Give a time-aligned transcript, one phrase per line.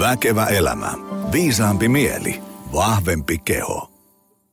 [0.00, 0.92] Väkevä elämä.
[1.32, 2.42] Viisaampi mieli.
[2.72, 3.90] Vahvempi keho.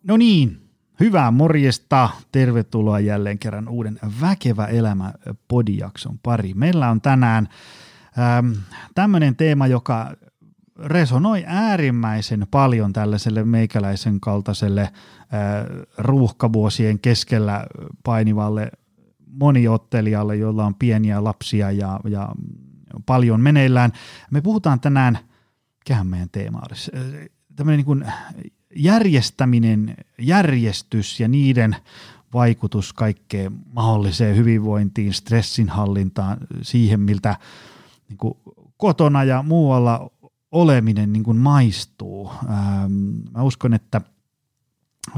[0.03, 0.61] No niin,
[0.99, 2.09] hyvää morjesta.
[2.31, 5.13] Tervetuloa jälleen kerran uuden Väkevä elämä
[5.47, 6.53] podijakson pari.
[6.53, 7.47] Meillä on tänään
[8.19, 8.51] ähm,
[8.95, 10.15] tämmöinen teema, joka
[10.85, 14.91] resonoi äärimmäisen paljon tällaiselle meikäläisen kaltaiselle äh,
[15.97, 17.65] ruuhkavuosien keskellä
[18.03, 18.71] painivalle
[19.27, 22.29] moniottelijalle, jolla on pieniä lapsia ja, ja
[23.05, 23.91] paljon meneillään.
[24.31, 25.19] Me puhutaan tänään,
[25.87, 26.91] mikähän meidän teema olisi,
[27.55, 28.05] tämmöinen niin
[28.75, 31.75] järjestäminen, järjestys ja niiden
[32.33, 37.35] vaikutus kaikkeen mahdolliseen hyvinvointiin, stressinhallintaan, siihen miltä
[38.09, 38.33] niin kuin
[38.77, 40.11] kotona ja muualla
[40.51, 42.31] oleminen niin kuin maistuu.
[42.49, 42.91] Ähm,
[43.33, 44.01] mä uskon, että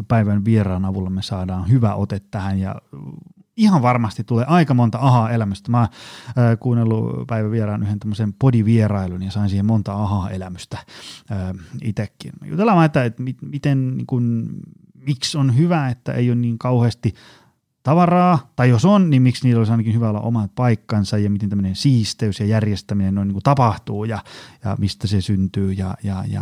[0.08, 2.76] päivän vieraan avulla me saadaan hyvä ote tähän ja
[3.60, 5.72] ihan varmasti tulee aika monta aha-elämystä.
[5.72, 5.90] Mä äh,
[6.60, 10.78] kuunnellut päivän vieraan yhden tämmöisen podivierailun ja sain siihen monta aha-elämystä
[11.82, 12.32] itsekin.
[12.46, 14.50] Jutellaan, että, että miten, niin kun,
[14.94, 17.14] miksi on hyvä, että ei ole niin kauheasti
[17.84, 21.50] tavaraa, tai jos on, niin miksi niillä olisi ainakin hyvä olla omat paikkansa ja miten
[21.50, 24.24] tämmöinen siisteys ja järjestäminen on, niin kuin tapahtuu ja,
[24.64, 26.42] ja mistä se syntyy ja, ja, ja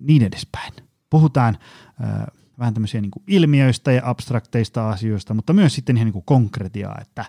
[0.00, 0.72] niin edespäin.
[1.10, 1.58] Puhutaan
[2.04, 2.26] äh,
[2.58, 6.98] vähän tämmöisiä niin kuin ilmiöistä ja abstrakteista asioista, mutta myös sitten ihan niin kuin konkretiaa,
[7.00, 7.24] että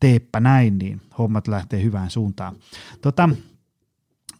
[0.00, 2.56] teepä näin, niin hommat lähtee hyvään suuntaan.
[3.00, 3.28] Tota,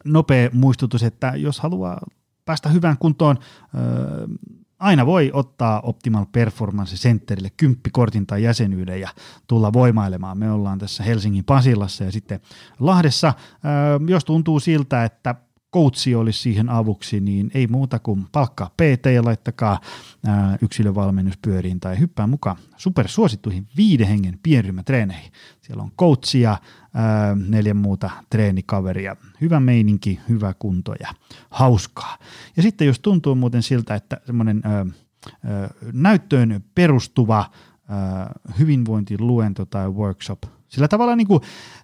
[0.04, 2.00] nopea muistutus, että jos haluaa
[2.44, 3.38] päästä hyvään kuntoon,
[3.74, 4.26] öö,
[4.78, 9.08] aina voi ottaa Optimal Performance Centerille kymppikortin tai jäsenyyden ja
[9.46, 10.38] tulla voimailemaan.
[10.38, 12.40] Me ollaan tässä Helsingin Pasilassa ja sitten
[12.78, 13.34] Lahdessa.
[13.64, 15.34] Öö, jos tuntuu siltä, että
[15.74, 19.80] coachi olisi siihen avuksi, niin ei muuta kuin palkkaa PT ja laittakaa
[20.26, 25.32] ää, yksilövalmennus pyöriin tai hyppää mukaan supersuosittuihin viiden hengen pienryhmätreeneihin.
[25.60, 26.50] Siellä on coachia,
[26.94, 31.08] ää, neljä muuta treenikaveria, hyvä meininki, hyvä kunto ja
[31.50, 32.18] hauskaa.
[32.56, 34.62] Ja sitten jos tuntuu muuten siltä, että semmoinen
[35.92, 37.50] näyttöön perustuva
[38.58, 40.38] hyvinvointiluento tai workshop–
[40.70, 41.40] sillä tavalla niin kuin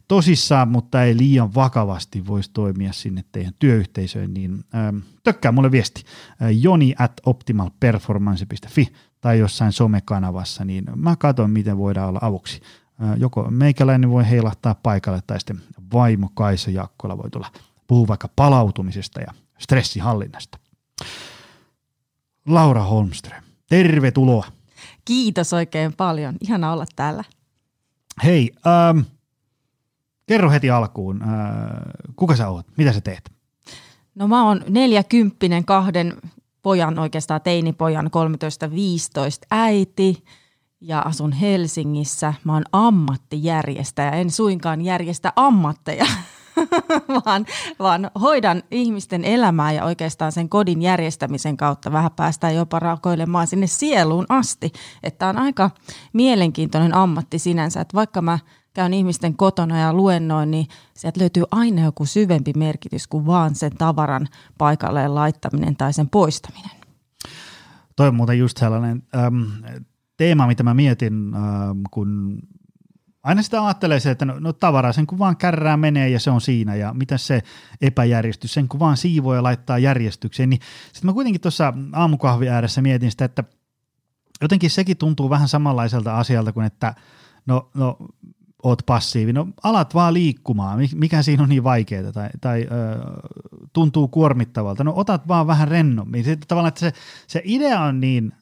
[0.09, 6.03] tosissaan, mutta ei liian vakavasti voisi toimia sinne teidän työyhteisöön, niin ähm, tökkää mulle viesti
[6.43, 8.89] äh, joni at optimalperformance.fi
[9.21, 12.61] tai jossain somekanavassa, niin mä katson, miten voidaan olla avuksi.
[13.03, 15.61] Äh, joko meikäläinen voi heilahtaa paikalle tai sitten
[15.93, 17.51] vaimo Kaisa Jakkola voi tulla
[17.87, 20.59] puhua vaikka palautumisesta ja stressihallinnasta.
[22.47, 24.47] Laura Holmström, tervetuloa.
[25.05, 26.35] Kiitos oikein paljon.
[26.41, 27.25] Ihana olla täällä.
[28.25, 29.01] Hei, ähm,
[30.27, 31.29] kerro heti alkuun, äh,
[32.17, 33.31] kuka sä oot, mitä sä teet?
[34.15, 36.17] No mä oon neljäkymppinen kahden
[36.63, 38.11] pojan, oikeastaan teinipojan, 13-15
[39.51, 40.25] äiti
[40.81, 42.35] ja asun Helsingissä.
[42.45, 46.07] Mä oon ammattijärjestäjä, en suinkaan järjestä ammatteja,
[47.27, 47.47] vaan,
[47.79, 53.67] vaan hoidan ihmisten elämää ja oikeastaan sen kodin järjestämisen kautta vähän päästään jopa rakoilemaan sinne
[53.67, 54.73] sieluun asti.
[55.03, 55.71] Että on aika
[56.13, 58.39] mielenkiintoinen ammatti sinänsä, että vaikka mä
[58.77, 63.77] käyn ihmisten kotona ja luennoin, niin sieltä löytyy aina joku syvempi merkitys kuin vaan sen
[63.77, 64.29] tavaran
[64.59, 66.71] paikalleen laittaminen tai sen poistaminen.
[67.97, 69.43] Toi on muuten just sellainen ähm,
[70.17, 72.39] teema, mitä mä mietin, ähm, kun
[73.23, 76.31] aina sitä ajattelee se, että no, no tavara sen kun vaan kärrää menee ja se
[76.31, 77.43] on siinä ja mitä se
[77.81, 80.61] epäjärjestys, sen kun vaan siivoo ja laittaa järjestykseen, niin
[80.93, 83.45] sitten mä kuitenkin tuossa aamukahvi ääressä mietin sitä, että
[84.43, 86.95] jotenkin sekin tuntuu vähän samanlaiselta asialta kuin, että
[87.47, 87.97] no, no
[88.69, 92.67] oot passiivi, no alat vaan liikkumaan, mikä siinä on niin vaikeaa tai, tai ö,
[93.73, 96.25] tuntuu kuormittavalta, no otat vaan vähän rennommin.
[96.25, 96.93] Sitten tavallaan, että se,
[97.27, 98.33] se idea on niin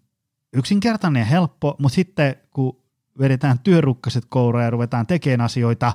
[0.53, 2.85] yksinkertainen ja helppo, mutta sitten kun
[3.19, 5.93] vedetään työrukkaset kouraan ja ruvetaan tekemään asioita,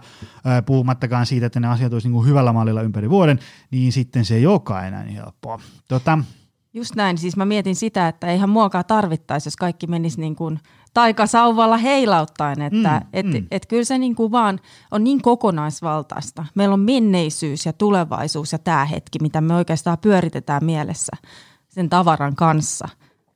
[0.65, 3.39] puhumattakaan siitä, että ne asiat olisi niin hyvällä mallilla ympäri vuoden,
[3.71, 5.59] niin sitten se ei olekaan enää niin helppoa.
[5.87, 6.19] Tota,
[6.73, 10.59] Just näin, siis mä mietin sitä, että eihän muokaa tarvittaisi, jos kaikki menisi niin kuin
[10.93, 13.35] taikasauvalla heilauttaen, että mm, et, mm.
[13.35, 14.59] Et, et kyllä se niin kuin vaan
[14.91, 16.45] on niin kokonaisvaltaista.
[16.55, 21.17] Meillä on menneisyys ja tulevaisuus ja tämä hetki, mitä me oikeastaan pyöritetään mielessä
[21.69, 22.89] sen tavaran kanssa,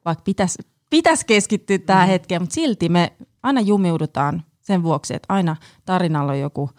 [0.06, 0.60] vaikka pitäisi
[0.90, 2.12] pitäisi keskittyä tähän mm.
[2.12, 3.14] hetkeen, mutta silti me
[3.44, 6.70] aina jumiudutaan sen vuoksi, että aina tarinalla on joku,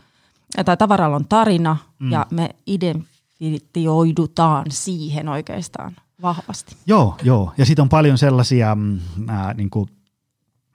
[0.65, 2.13] tai tavaralla on tarina mm.
[2.13, 6.77] ja me identifioidutaan siihen oikeastaan vahvasti.
[6.87, 7.53] Joo, joo.
[7.59, 8.99] Ja sitten on paljon sellaisia, mm,
[9.29, 9.91] ää, niin kuin,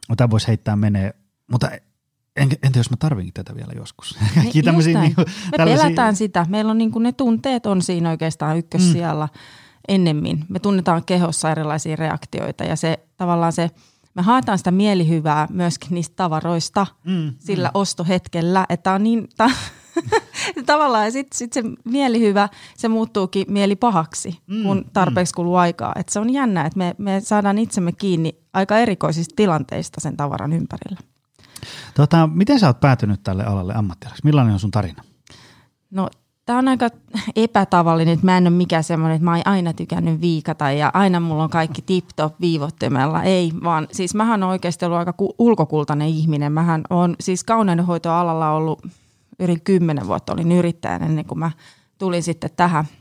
[0.10, 1.14] mitä voisi heittää menee,
[1.52, 1.72] mutta
[2.36, 4.18] entä jos mä tarvinkin tätä vielä joskus?
[4.36, 5.84] Me, niin, niin kuin, me tällaisia...
[5.84, 6.46] pelätään sitä.
[6.50, 9.40] Meillä on niin kuin ne tunteet on siinä oikeastaan ykkössijalla mm.
[9.88, 10.46] ennemmin.
[10.50, 13.70] Me tunnetaan kehossa erilaisia reaktioita ja se tavallaan se–
[14.20, 17.72] me haetaan sitä mielihyvää myöskin niistä tavaroista mm, sillä mm.
[17.74, 19.52] ostohetkellä, että on niin, ta,
[20.66, 25.94] Tavallaan sitten sit se mielihyvä, se muuttuukin mieli pahaksi, mm, kun tarpeeksi kuluu aikaa.
[25.96, 30.54] Et se on jännä, että me, me saadaan itsemme kiinni aika erikoisista tilanteista sen tavaran
[30.54, 31.00] ympärillä.
[31.94, 34.26] Tota, miten sä oot päätynyt tälle alalle ammattilaiseksi?
[34.26, 35.04] Millainen on sun tarina?
[35.92, 36.10] No
[36.50, 36.90] Tämä on aika
[37.36, 41.20] epätavallinen, että mä en ole mikään semmoinen, että mä oon aina tykännyt viikata ja aina
[41.20, 43.24] mulla on kaikki tip-top viivottimella.
[43.24, 46.52] Ei, vaan siis mähän on oikeasti ollut aika ulkokultainen ihminen.
[46.52, 48.80] Mähän on siis kauneudenhoitoalalla ollut
[49.40, 51.52] yli kymmenen vuotta, olin yrittäjänä ennen kuin mä
[51.98, 52.86] tulin sitten tähän–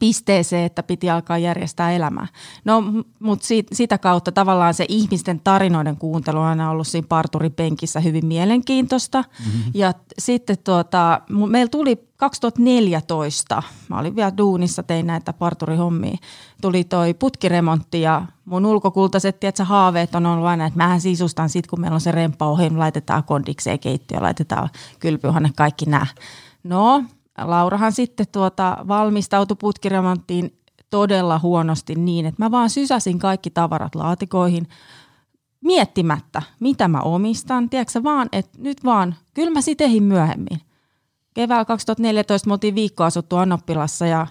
[0.00, 2.26] pisteeseen, että piti alkaa järjestää elämää.
[2.64, 2.82] No,
[3.18, 8.26] mutta siitä, sitä kautta tavallaan se ihmisten tarinoiden kuuntelu on aina ollut siinä parturipenkissä hyvin
[8.26, 9.24] mielenkiintoista.
[9.46, 9.72] Mm-hmm.
[9.74, 16.16] Ja sitten tuota, meillä tuli 2014, mä olin vielä duunissa, tein näitä parturihommia,
[16.60, 21.66] tuli toi putkiremontti ja mun ulkokultaiset tiedätkö, haaveet on ollut aina, että mähän sisustan sit,
[21.66, 24.68] kun meillä on se remppaohjelma, laitetaan kondikseen keittiö, laitetaan
[25.00, 26.06] kylpyhanne, kaikki nämä.
[26.64, 27.04] No,
[27.38, 30.58] Laurahan sitten tuota valmistautui putkiremonttiin
[30.90, 34.68] todella huonosti niin, että mä vaan sysäsin kaikki tavarat laatikoihin
[35.64, 37.70] miettimättä, mitä mä omistan.
[37.70, 40.60] Tiedätkö vaan, että nyt vaan, kyllä mä sitehin myöhemmin.
[41.34, 44.26] Keväällä 2014 me oltiin viikko asuttu Annoppilassa ja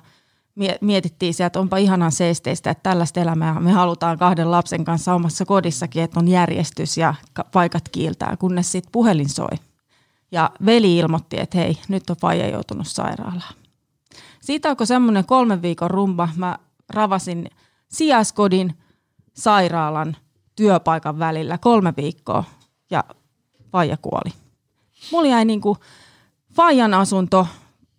[0.82, 5.46] mietittiin sieltä, että onpa ihanan seesteistä, että tällaista elämää me halutaan kahden lapsen kanssa omassa
[5.46, 7.14] kodissakin, että on järjestys ja
[7.54, 9.58] paikat kiiltää, kunnes sitten puhelin soi.
[10.36, 13.54] Ja veli ilmoitti, että hei, nyt on faija joutunut sairaalaan.
[14.42, 16.30] Siitä onko semmoinen kolmen viikon rumba.
[16.36, 16.60] Mä
[16.90, 17.50] ravasin
[17.88, 18.74] sijaiskodin,
[19.34, 20.18] sairaalan,
[20.56, 22.44] työpaikan välillä kolme viikkoa
[22.92, 23.04] ja
[23.72, 24.34] faija kuoli.
[25.12, 25.78] Mulla jäi niinku
[26.54, 27.48] faijan asunto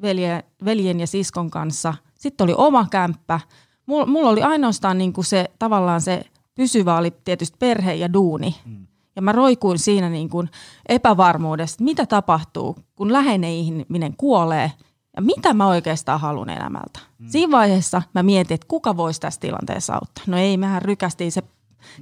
[0.03, 1.95] veljen, veljen ja siskon kanssa.
[2.15, 3.41] Sitten oli oma kämppä.
[3.87, 6.25] Mulla, mulla oli ainoastaan niinku se tavallaan se
[6.55, 8.57] pysyvä oli tietysti perhe ja duuni.
[8.65, 8.87] Mm.
[9.17, 10.51] Ja mä roikuin siinä niin kuin
[10.89, 14.73] epävarmuudesta, mitä tapahtuu, kun läheinen ihminen kuolee
[15.17, 17.01] ja mitä mä oikeastaan haluan elämältä.
[17.19, 17.29] Mm.
[17.29, 20.25] Siinä vaiheessa mä mietin, että kuka voisi tässä tilanteessa auttaa.
[20.27, 21.43] No ei, mehän rykästiin se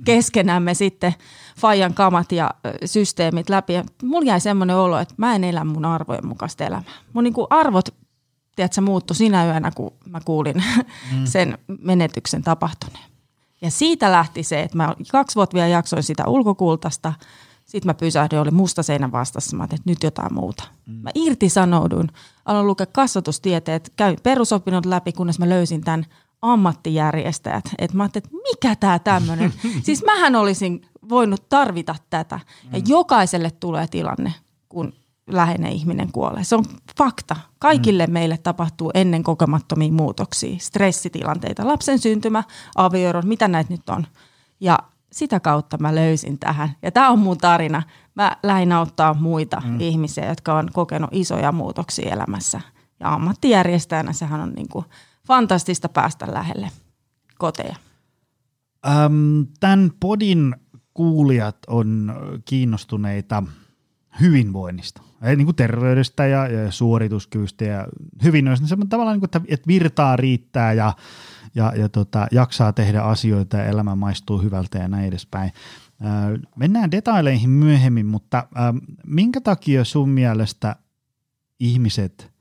[0.05, 1.14] keskenämme sitten
[1.58, 2.50] Fajan kamat ja
[2.84, 3.72] systeemit läpi.
[3.72, 6.93] Ja mulla jäi semmoinen olo, että mä en elä mun arvojen mukaista elämää.
[7.12, 7.88] Mun niin kuin arvot,
[8.56, 10.62] tiedätkö, muuttui sinä yönä, kun mä kuulin
[11.12, 11.25] mm.
[11.34, 13.13] sen menetyksen tapahtuneen.
[13.64, 17.12] Ja siitä lähti se, että mä kaksi vuotta vielä jaksoin sitä ulkokultasta.
[17.64, 19.56] Sitten mä pysähdyin, oli musta seinän vastassa.
[19.56, 20.64] Mä että nyt jotain muuta.
[20.87, 20.94] Mm.
[20.94, 22.08] Mä irtisanouduin,
[22.44, 26.06] aloin lukea kasvatustieteet, käyn perusopinnot läpi, kunnes mä löysin tämän
[26.43, 27.64] ammattijärjestäjät.
[27.78, 29.52] Et mä ajattelin, että mikä tämä tämmöinen.
[29.87, 32.40] siis mähän olisin voinut tarvita tätä.
[32.72, 32.84] Ja mm.
[32.88, 34.34] jokaiselle tulee tilanne,
[34.69, 34.93] kun
[35.26, 36.44] läheinen ihminen kuolee.
[36.44, 36.65] Se on
[36.99, 37.37] fakta.
[37.59, 38.12] Kaikille mm.
[38.12, 42.44] meille tapahtuu ennen kokemattomia muutoksia, stressitilanteita, lapsen syntymä,
[42.76, 44.06] avioero, mitä näitä nyt on.
[44.61, 44.79] Ja
[45.12, 46.71] sitä kautta mä löysin tähän.
[46.82, 47.82] Ja tämä on mun tarina.
[48.15, 49.81] Mä lähdin auttaa muita mm.
[49.81, 52.61] ihmisiä, jotka on kokenut isoja muutoksia elämässä.
[53.00, 54.85] Ja ammattijärjestäjänä sehän on niin kuin
[55.26, 56.71] fantastista päästä lähelle
[57.38, 57.76] koteja.
[58.87, 60.55] Öm, tämän podin
[60.94, 63.43] kuulijat on kiinnostuneita–
[64.20, 65.02] hyvinvoinnista,
[65.37, 67.87] niin kuin terveydestä ja, ja suorituskyvystä ja
[68.22, 70.93] hyvinvoinnista, niin tavallaan, niin kuin, että, että virtaa riittää ja,
[71.55, 75.52] ja, ja tota, jaksaa tehdä asioita ja elämä maistuu hyvältä ja näin edespäin.
[76.56, 78.49] mennään detaileihin myöhemmin, mutta
[79.06, 80.76] minkä takia sun mielestä
[81.61, 82.32] ihmiset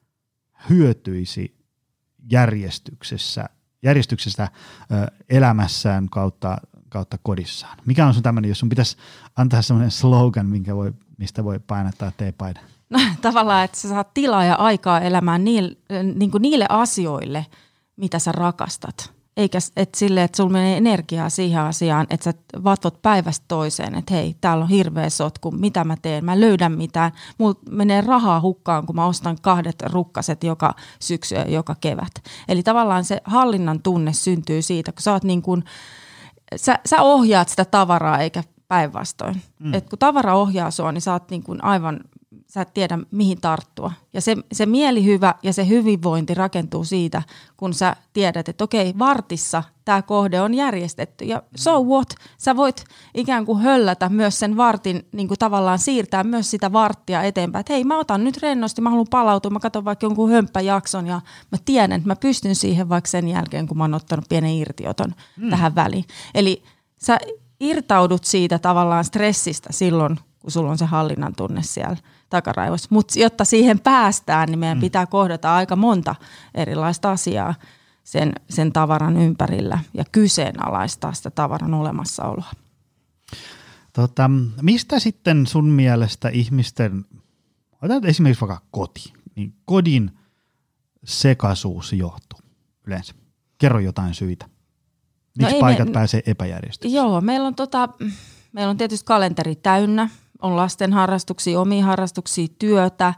[0.70, 1.64] hyötyisi
[2.32, 3.50] järjestyksessä,
[3.84, 4.48] järjestyksestä
[5.30, 6.58] elämässään kautta,
[6.94, 7.78] kautta kodissaan?
[7.86, 8.98] Mikä on sun tämmöinen, jos sun pitäisi
[9.36, 12.60] antaa semmoinen slogan, minkä voi mistä voi painattaa teepaita?
[12.90, 15.78] No, tavallaan, että sä saat tilaa ja aikaa elämään niille,
[16.16, 17.46] niin kuin niille asioille,
[17.96, 19.14] mitä sä rakastat.
[19.38, 22.34] Eikä et sille, että sulla menee energiaa siihen asiaan, että sä
[22.64, 27.12] vatvot päivästä toiseen, että hei, täällä on hirveä sotku, mitä mä teen, mä löydän mitään.
[27.38, 32.14] Mulla menee rahaa hukkaan, kun mä ostan kahdet rukkaset joka syksy ja joka kevät.
[32.48, 35.64] Eli tavallaan se hallinnan tunne syntyy siitä, kun sä oot niin kuin,
[36.58, 39.42] sä, sä ohjaat sitä tavaraa eikä päinvastoin.
[39.60, 39.74] Mm.
[39.74, 42.00] Et kun tavara ohjaa sua, niin sä oot niin kuin aivan,
[42.54, 43.92] sä et tiedä mihin tarttua.
[44.14, 47.22] Ja se, se mielihyvä ja se hyvinvointi rakentuu siitä,
[47.58, 51.26] kun sä tiedät, että okei, vartissa tämä kohde on järjestetty.
[51.26, 52.16] Ja so what?
[52.38, 52.84] Sä voit
[53.14, 57.60] ikään kuin höllätä myös sen vartin, niin kuin tavallaan siirtää myös sitä varttia eteenpäin.
[57.60, 61.22] Että hei, mä otan nyt rennosti, mä haluan palautua, mä katson vaikka jonkun hömppäjakson ja
[61.52, 65.14] mä tiedän, että mä pystyn siihen vaikka sen jälkeen, kun mä oon ottanut pienen irtioton
[65.38, 65.50] mm.
[65.50, 66.06] tähän väliin.
[66.36, 66.64] Eli
[66.98, 67.18] sä
[67.60, 71.98] irtaudut siitä tavallaan stressistä silloin, kun sulla on se hallinnan tunne siellä
[72.30, 72.88] takaraivossa.
[72.92, 74.82] Mutta jotta siihen päästään, niin meidän mm.
[74.82, 76.16] pitää kohdata aika monta
[76.56, 77.56] erilaista asiaa
[78.04, 82.52] sen, sen tavaran ympärillä ja kyseenalaistaa sitä tavaran olemassaoloa.
[83.94, 84.30] Tota,
[84.62, 87.06] mistä sitten sun mielestä ihmisten
[87.82, 90.12] otetaan esimerkiksi vaikka koti, niin kodin
[91.04, 92.40] sekaisuus johtuu
[92.88, 93.14] yleensä.
[93.58, 94.46] Kerro jotain syitä.
[95.38, 96.94] Miksi no paikat me, pääsee epäjärjestykseen?
[96.94, 97.90] Joo, meillä on, tota,
[98.52, 100.10] meillä on tietysti kalenteri täynnä.
[100.44, 103.14] On lasten harrastuksia, omia harrastuksia, työtä.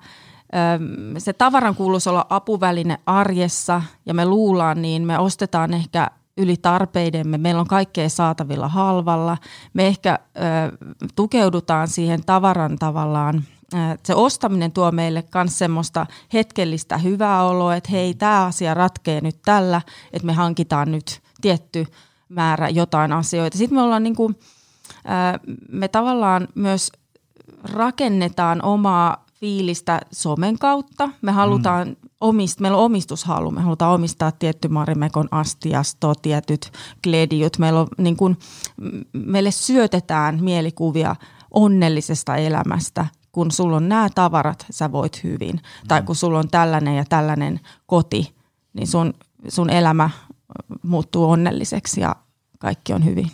[1.18, 7.38] Se tavaran kuuluisi olla apuväline arjessa ja me luullaan niin, me ostetaan ehkä yli tarpeidemme.
[7.38, 9.38] Meillä on kaikkea saatavilla halvalla.
[9.74, 10.20] Me ehkä
[11.16, 13.44] tukeudutaan siihen tavaran tavallaan–
[14.04, 19.42] se ostaminen tuo meille myös semmoista hetkellistä hyvää oloa, että hei, tämä asia ratkee nyt
[19.46, 19.82] tällä,
[20.14, 21.86] että me hankitaan nyt tietty
[22.30, 23.58] määrä jotain asioita.
[23.58, 24.36] Sitten me ollaan niin kuin,
[25.70, 26.92] me tavallaan myös
[27.74, 31.10] rakennetaan omaa fiilistä somen kautta.
[31.22, 31.96] Me halutaan mm.
[32.22, 36.72] omist, meillä on omistushalu, me halutaan omistaa tietty Marimekon astiasto, tietyt
[37.04, 37.58] glediut.
[37.58, 38.38] Meillä on, niin kuin,
[39.14, 41.16] meille syötetään mielikuvia
[41.52, 43.06] onnellisesta elämästä
[43.36, 45.56] kun sulla on nämä tavarat, sä voit hyvin.
[45.56, 45.88] Mm.
[45.88, 48.36] Tai kun sulla on tällainen ja tällainen koti,
[48.74, 49.14] niin sun,
[49.48, 50.10] sun elämä
[50.84, 52.16] muuttuu onnelliseksi ja
[52.60, 53.32] kaikki on hyvin.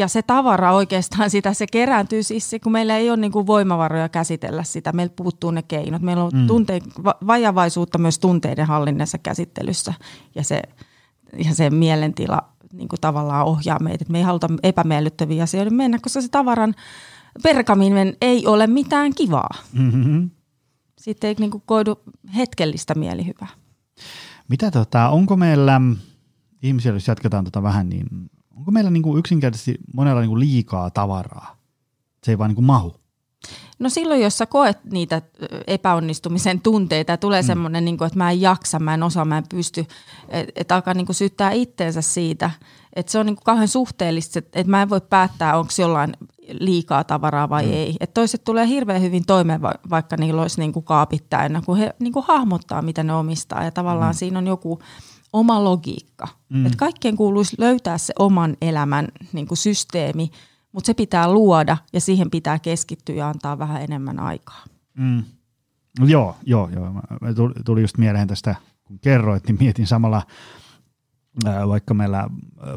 [0.00, 4.08] Ja se tavara oikeastaan sitä, se kerääntyy siis, kun meillä ei ole niin kuin voimavaroja
[4.08, 4.92] käsitellä sitä.
[4.92, 6.02] Meillä puuttuu ne keinot.
[6.02, 6.46] Meillä on mm.
[6.46, 6.80] tunte,
[7.26, 9.94] vajavaisuutta myös tunteiden hallinnassa käsittelyssä
[10.34, 10.62] ja se,
[11.44, 12.38] ja se mielentila
[12.72, 14.04] niin kuin tavallaan ohjaa meitä.
[14.08, 16.74] me ei haluta epämiellyttäviä asioita mennä, koska se tavaran
[17.42, 19.54] perkaminen ei ole mitään kivaa.
[19.72, 20.30] Mm-hmm.
[20.98, 22.00] Sitten ei niin kuin koidu
[22.36, 23.48] hetkellistä mielihyvää.
[24.48, 25.80] Mitä tota, onko meillä,
[26.62, 28.06] ihmisillä jos jatketaan tota vähän, niin
[28.60, 31.56] onko meillä niin kuin yksinkertaisesti monella niin kuin liikaa tavaraa?
[32.24, 32.94] Se ei vaan niin kuin mahu.
[33.78, 35.22] No silloin, jos sä koet niitä
[35.66, 37.46] epäonnistumisen tunteita, tulee mm.
[37.46, 39.86] semmoinen, niin kuin, että mä en jaksa, mä en osaa, mä en pysty,
[40.28, 42.50] että et alkaa niin kuin syyttää itteensä siitä,
[42.96, 46.12] että se on niin kuin kauhean suhteellista, että mä en voi päättää, onko jollain
[46.60, 47.72] liikaa tavaraa vai mm.
[47.72, 47.96] ei.
[48.00, 51.94] Et toiset tulee hirveän hyvin toimeen, vaikka niillä olisi niin kuin kaapit täynnä, kun he
[51.98, 53.64] niin kuin hahmottaa, mitä ne omistaa.
[53.64, 54.18] Ja tavallaan mm.
[54.18, 54.78] siinä on joku
[55.32, 56.28] oma logiikka.
[56.48, 56.66] Mm.
[56.66, 60.30] Et kaikkien kuuluisi löytää se oman elämän niin kuin systeemi,
[60.72, 64.64] mutta se pitää luoda ja siihen pitää keskittyä ja antaa vähän enemmän aikaa.
[64.94, 65.24] Mm.
[66.06, 66.92] Joo, joo, joo.
[67.64, 70.22] Tuli just mieleen tästä, kun kerroit, niin mietin samalla–
[71.68, 72.28] vaikka meillä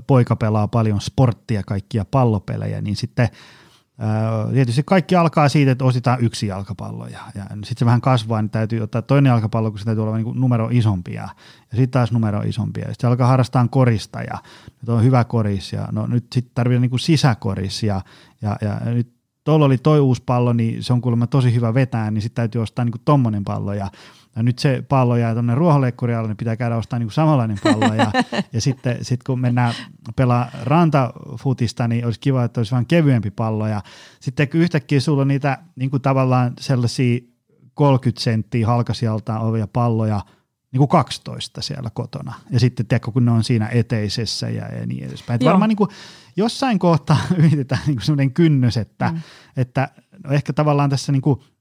[0.08, 3.30] poika pelaa paljon sporttia, kaikkia pallopelejä, niin sitten
[4.54, 8.50] tietysti kaikki alkaa siitä, että ostetaan yksi jalkapallo ja, ja sitten se vähän kasvaa, niin
[8.50, 11.30] täytyy ottaa toinen jalkapallo, kun se täytyy olla niin numero isompia ja
[11.72, 12.88] sitten taas numero isompia.
[12.90, 14.38] Sitten alkaa harrastaa korista ja
[14.82, 18.02] nyt on hyvä koris ja no nyt sitten tarvii niin sisäkoris ja,
[18.42, 22.12] ja, ja nyt tuolla oli toi uusi pallo, niin se on kuulemma tosi hyvä vetää,
[22.12, 23.88] niin sitten täytyy ostaa niin tommonen pallo ja
[24.36, 27.58] ja nyt se pallo jää tuonne ruohonleikkuri alle, niin pitää käydä ostaa niin kuin samanlainen
[27.64, 27.94] pallo.
[27.94, 28.12] Ja,
[28.54, 29.74] ja sitten sit kun mennään
[30.16, 33.68] pelaa rantafutista, niin olisi kiva, että olisi vähän kevyempi pallo.
[33.68, 33.82] Ja
[34.20, 37.20] sitten kun yhtäkkiä sulla on niitä niin kuin tavallaan sellaisia
[37.74, 40.22] 30 senttiä halkasijaltaan olevia palloja,
[40.72, 42.34] niin kuin 12 siellä kotona.
[42.50, 45.36] Ja sitten tiedätkö, kun ne on siinä eteisessä ja, ja niin edespäin.
[45.36, 45.90] Että varmaan niin kuin,
[46.36, 49.22] jossain kohtaa yritetään niin kuin sellainen kynnys, että, mm.
[49.58, 49.90] että
[50.24, 51.40] no ehkä tavallaan tässä niin kuin–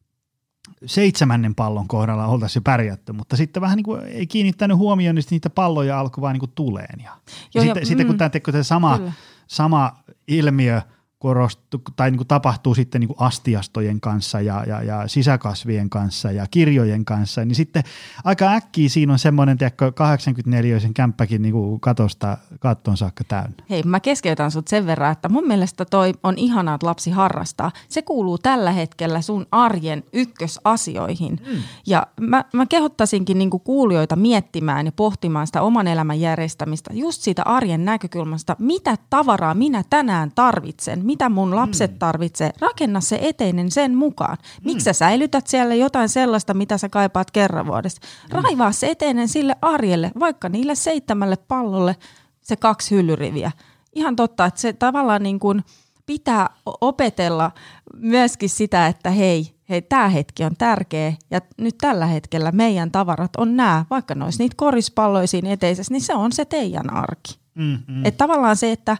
[0.86, 5.24] seitsemännen pallon kohdalla oltaisiin jo pärjätty, mutta sitten vähän niin kuin ei kiinnittänyt huomioon, niin
[5.30, 7.00] niitä palloja alkoi vaan niin kuin tuleen.
[7.04, 7.18] Ja, Joo,
[7.54, 9.00] ja sitten, mm, sitten kun tämä, tämä sama,
[9.46, 9.96] sama
[10.28, 10.80] ilmiö–
[11.22, 16.30] korostu, tai niin kuin tapahtuu sitten niin kuin astiastojen kanssa ja, ja, ja sisäkasvien kanssa
[16.30, 17.82] ja kirjojen kanssa, niin sitten
[18.24, 23.64] aika äkkiä siinä on semmoinen, tiedätkö, 84 sen kämppäkin niin kuin katosta katton saakka täynnä.
[23.70, 27.70] Hei, mä keskeytän sut sen verran, että mun mielestä toi on ihanaa, että lapsi harrastaa.
[27.88, 31.40] Se kuuluu tällä hetkellä sun arjen ykkösasioihin.
[31.46, 31.62] Mm.
[31.86, 37.22] Ja mä, mä kehottaisinkin niin kuin kuulijoita miettimään ja pohtimaan sitä oman elämän järjestämistä just
[37.22, 41.98] siitä arjen näkökulmasta, mitä tavaraa minä tänään tarvitsen, mitä mun lapset mm.
[41.98, 44.36] tarvitsee, rakenna se eteinen sen mukaan.
[44.64, 44.84] Miksi mm.
[44.84, 48.00] sä säilytät siellä jotain sellaista, mitä sä kaipaat kerran vuodessa?
[48.02, 48.42] Mm.
[48.42, 51.96] Raivaa se eteinen sille arjelle, vaikka niille seitsemälle pallolle
[52.40, 53.52] se kaksi hyllyriviä.
[53.94, 55.64] Ihan totta, että se tavallaan niin kuin
[56.06, 56.50] pitää
[56.80, 57.50] opetella
[57.96, 63.36] myöskin sitä, että hei, hei, tämä hetki on tärkeä ja nyt tällä hetkellä meidän tavarat
[63.36, 67.38] on nämä, vaikka ne olisi niitä korispalloisiin eteisessä, niin se on se teidän arki.
[67.54, 68.04] Mm-hmm.
[68.04, 68.96] Että tavallaan se, että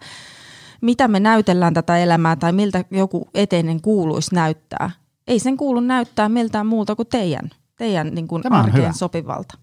[0.83, 4.91] mitä me näytellään tätä elämää tai miltä joku eteinen kuuluisi näyttää.
[5.27, 8.93] Ei sen kuulu näyttää miltään muulta kuin teidän, teidän niin kuin arkeen hyvä.
[8.93, 9.59] sopivalta.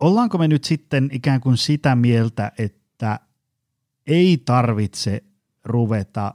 [0.00, 3.20] Ollaanko me nyt sitten ikään kuin sitä mieltä, että
[4.06, 5.24] ei tarvitse
[5.64, 6.34] ruveta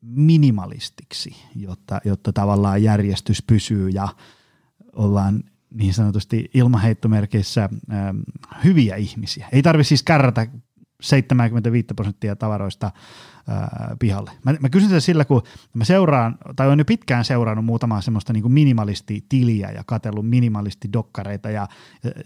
[0.00, 4.08] minimalistiksi, jotta, jotta tavallaan järjestys pysyy ja
[4.92, 8.16] ollaan niin sanotusti ilmaheittomerkeissä ähm,
[8.64, 9.48] hyviä ihmisiä.
[9.52, 10.46] Ei tarvitse siis kärrätä
[11.02, 12.90] 75 prosenttia tavaroista
[13.48, 14.30] ää, pihalle.
[14.44, 15.42] Mä, mä kysyn sitä sillä, kun
[15.74, 21.68] mä seuraan, tai olen jo pitkään seurannut muutamaa semmoista niin minimalisti-tiliä ja katsellut minimalisti-dokkareita, ja,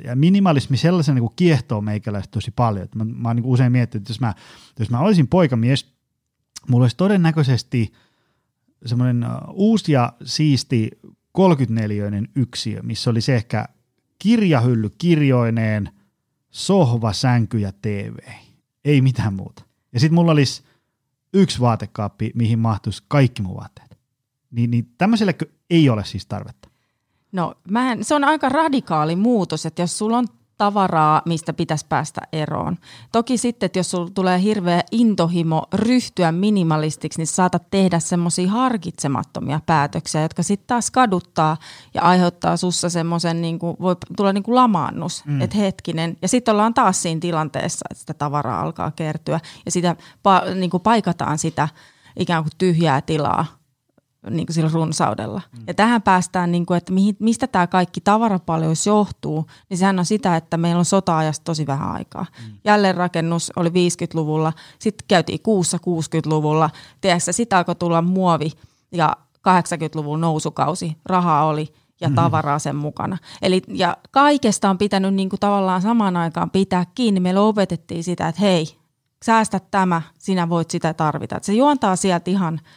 [0.04, 2.88] ja minimalismi sellaisen niin kuin kiehtoo meikäläistä tosi paljon.
[2.95, 4.35] Mä, mä oon niin usein miettinyt, että jos mä,
[4.78, 5.97] jos mä olisin poikamies,
[6.68, 7.92] mulla olisi todennäköisesti
[8.87, 10.90] semmoinen uusi ja siisti
[11.33, 12.04] 34
[12.37, 13.68] yksiö, missä oli se ehkä
[14.18, 15.90] kirjahylly kirjoineen,
[16.50, 18.16] sohva, sänky ja TV.
[18.87, 19.64] Ei mitään muuta.
[19.93, 20.62] Ja sitten mulla olisi
[21.35, 23.99] yksi vaatekaappi, mihin mahtuisi kaikki mun vaatteet.
[24.50, 25.35] Niin, niin tämmöiselle
[25.71, 26.69] ei ole siis tarvetta.
[27.33, 30.26] No mä en, se on aika radikaali muutos, että jos sulla on
[30.58, 32.78] tavaraa, mistä pitäisi päästä eroon.
[33.12, 39.60] Toki sitten, että jos sulla tulee hirveä intohimo ryhtyä minimalistiksi, niin saatat tehdä semmoisia harkitsemattomia
[39.66, 41.56] päätöksiä, jotka sitten taas kaduttaa
[41.94, 45.40] ja aiheuttaa sussa semmoisen, niin kuin, voi tulla niin kuin lamaannus, mm.
[45.40, 46.16] että hetkinen.
[46.22, 49.96] Ja sitten ollaan taas siinä tilanteessa, että sitä tavaraa alkaa kertyä ja sitä
[50.54, 51.68] niin kuin paikataan sitä
[52.16, 53.46] ikään kuin tyhjää tilaa
[54.30, 55.42] niin kuin sillä runsaudella.
[55.52, 55.64] Mm.
[55.66, 60.04] Ja tähän päästään, niin kuin, että mihin, mistä tämä kaikki tavarapaljous johtuu, niin sehän on
[60.04, 62.26] sitä, että meillä on sota-ajasta tosi vähän aikaa.
[62.47, 62.59] Mm.
[62.64, 68.50] Jälleenrakennus oli 50-luvulla, sitten käytiin kuussa 60-luvulla, tiedätkö, sitten alkoi tulla muovi
[68.92, 69.16] ja
[69.49, 72.14] 80-luvun nousukausi, rahaa oli ja mm.
[72.14, 73.18] tavaraa sen mukana.
[73.42, 77.21] Eli, ja kaikesta on pitänyt niin kuin tavallaan samaan aikaan pitää kiinni.
[77.21, 78.66] Meillä opetettiin sitä, että hei,
[79.25, 81.38] säästä tämä, sinä voit sitä tarvita.
[81.42, 82.61] se juontaa sieltä ihan–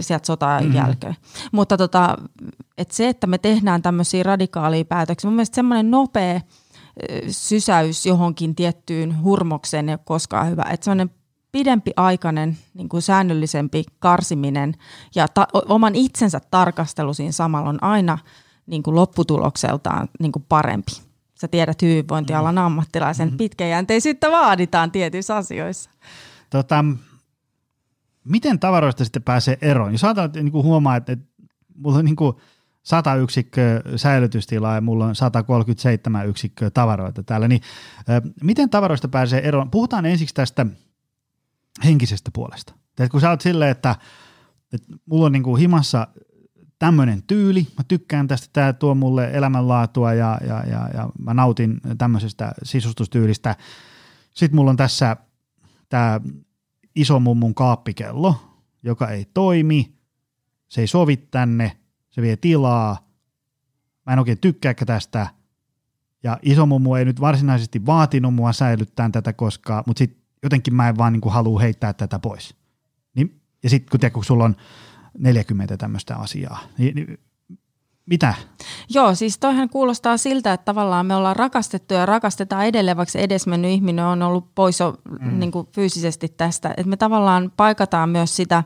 [0.00, 0.74] sieltä sotaa mm-hmm.
[0.74, 1.16] jälkeen.
[1.52, 2.16] Mutta tota,
[2.78, 6.40] et se, että me tehdään tämmöisiä radikaalia päätöksiä, mun mielestä semmoinen nopea
[7.28, 10.64] sysäys johonkin tiettyyn hurmokseen ei ole koskaan hyvä.
[10.70, 11.10] Että semmoinen
[11.52, 14.74] pidempi aikainen, niin kuin säännöllisempi karsiminen
[15.14, 18.18] ja ta- oman itsensä tarkastelu siinä samalla on aina
[18.66, 20.92] niin kuin lopputulokseltaan niin kuin parempi.
[21.40, 22.66] Sä tiedät hyvinvointialan mm-hmm.
[22.66, 23.38] ammattilaisen, mm-hmm.
[23.38, 25.90] pitkäjänteisyyttä vaaditaan tietyissä asioissa.
[26.50, 26.84] Tota,
[28.26, 29.92] miten tavaroista sitten pääsee eroon?
[29.92, 31.26] Jos että niin kuin huomaa, että, että
[31.76, 32.36] mulla on niin kuin
[32.82, 37.60] 100 yksikköä säilytystilaa ja mulla on 137 yksikköä tavaroita täällä, niin
[38.42, 39.70] miten tavaroista pääsee eroon?
[39.70, 40.66] Puhutaan ensiksi tästä
[41.84, 42.74] henkisestä puolesta.
[42.98, 43.96] Et kun sä oot silleen, että,
[44.72, 46.08] että mulla on niin kuin himassa
[46.78, 51.80] tämmöinen tyyli, mä tykkään tästä, tämä tuo mulle elämänlaatua ja, ja, ja, ja mä nautin
[51.98, 53.56] tämmöisestä sisustustyylistä.
[54.34, 55.16] Sitten mulla on tässä
[55.88, 56.20] tämä
[56.96, 58.34] isomummun kaappikello,
[58.82, 59.96] joka ei toimi,
[60.68, 61.76] se ei sovi tänne,
[62.10, 63.10] se vie tilaa,
[64.06, 65.26] mä en oikein tykkääkään tästä,
[66.22, 70.98] ja isomummu ei nyt varsinaisesti vaatinut mua säilyttää tätä koskaan, mutta sitten jotenkin mä en
[70.98, 72.54] vaan niin halua heittää tätä pois.
[73.14, 74.56] Niin, ja sitten kun, kun sulla on
[75.18, 77.18] 40 tämmöistä asiaa, niin, niin
[78.06, 78.34] mitä?
[78.88, 83.18] Joo, siis toihan kuulostaa siltä, että tavallaan me ollaan rakastettu ja rakastetaan edelleen, vaikka se
[83.18, 85.38] edesmennyt ihminen on ollut pois jo mm.
[85.38, 86.70] niin kuin fyysisesti tästä.
[86.70, 88.64] Että me tavallaan paikataan myös sitä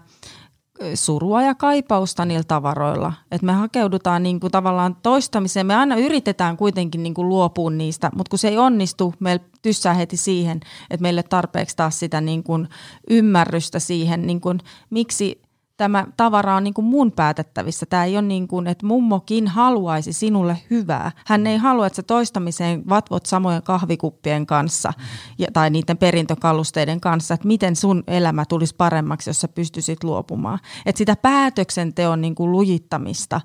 [0.95, 3.13] surua ja kaipausta niillä tavaroilla.
[3.31, 5.67] Että me hakeudutaan niin kuin tavallaan toistamiseen.
[5.67, 9.95] Me aina yritetään kuitenkin niin kuin luopua niistä, mutta kun se ei onnistu, meillä tyssää
[9.95, 12.69] heti siihen, että meille tarpeeksi taas sitä niin kuin
[13.11, 14.59] ymmärrystä siihen, niin kuin,
[14.91, 15.41] miksi–
[15.81, 17.87] tämä tavara on niin kuin mun päätettävissä.
[17.87, 21.13] Tämä ei ole niin kuin, että mummokin haluaisi sinulle hyvää.
[21.27, 24.93] Hän ei halua, että sä toistamiseen vatvot samojen kahvikuppien kanssa
[25.39, 30.59] ja, tai niiden perintökalusteiden kanssa, että miten sun elämä tulisi paremmaksi, jos sä pystyisit luopumaan.
[30.87, 33.41] Että sitä päätöksenteon niin kuin lujittamista,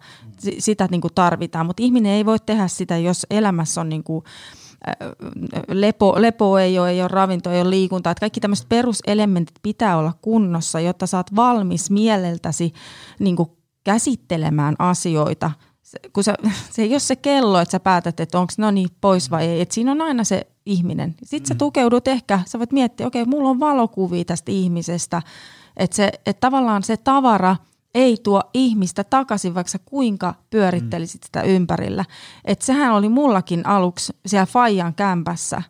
[0.60, 4.24] sitä niin kuin tarvitaan, mutta ihminen ei voi tehdä sitä, jos elämässä on niin kuin
[5.68, 8.12] lepo, lepo ei ole, ei ole ravinto, ei ole liikunta.
[8.12, 12.74] Että kaikki tämmöiset peruselementit pitää olla kunnossa, jotta saat valmis mieleltäsi
[13.20, 13.36] niin
[13.84, 15.52] käsittelemään asioita.
[16.14, 16.36] Kun sä,
[16.74, 19.62] se ei ole se kello, että sä päätät, että onko no niin pois vai ei.
[19.62, 21.16] Että siinä on aina se ihminen.
[21.24, 21.58] Sitten sä mm.
[21.58, 25.22] tukeudut ehkä, sä voit miettiä, okei, okay, mulla on valokuvia tästä ihmisestä.
[25.78, 27.56] Että, se, että tavallaan se tavara–
[27.96, 32.06] ei tuo ihmistä takaisin, vaikka sä kuinka pyörittelisit sitä ympärillä.
[32.46, 35.62] Et sehän oli mullakin aluksi siellä Fajan kämpässä,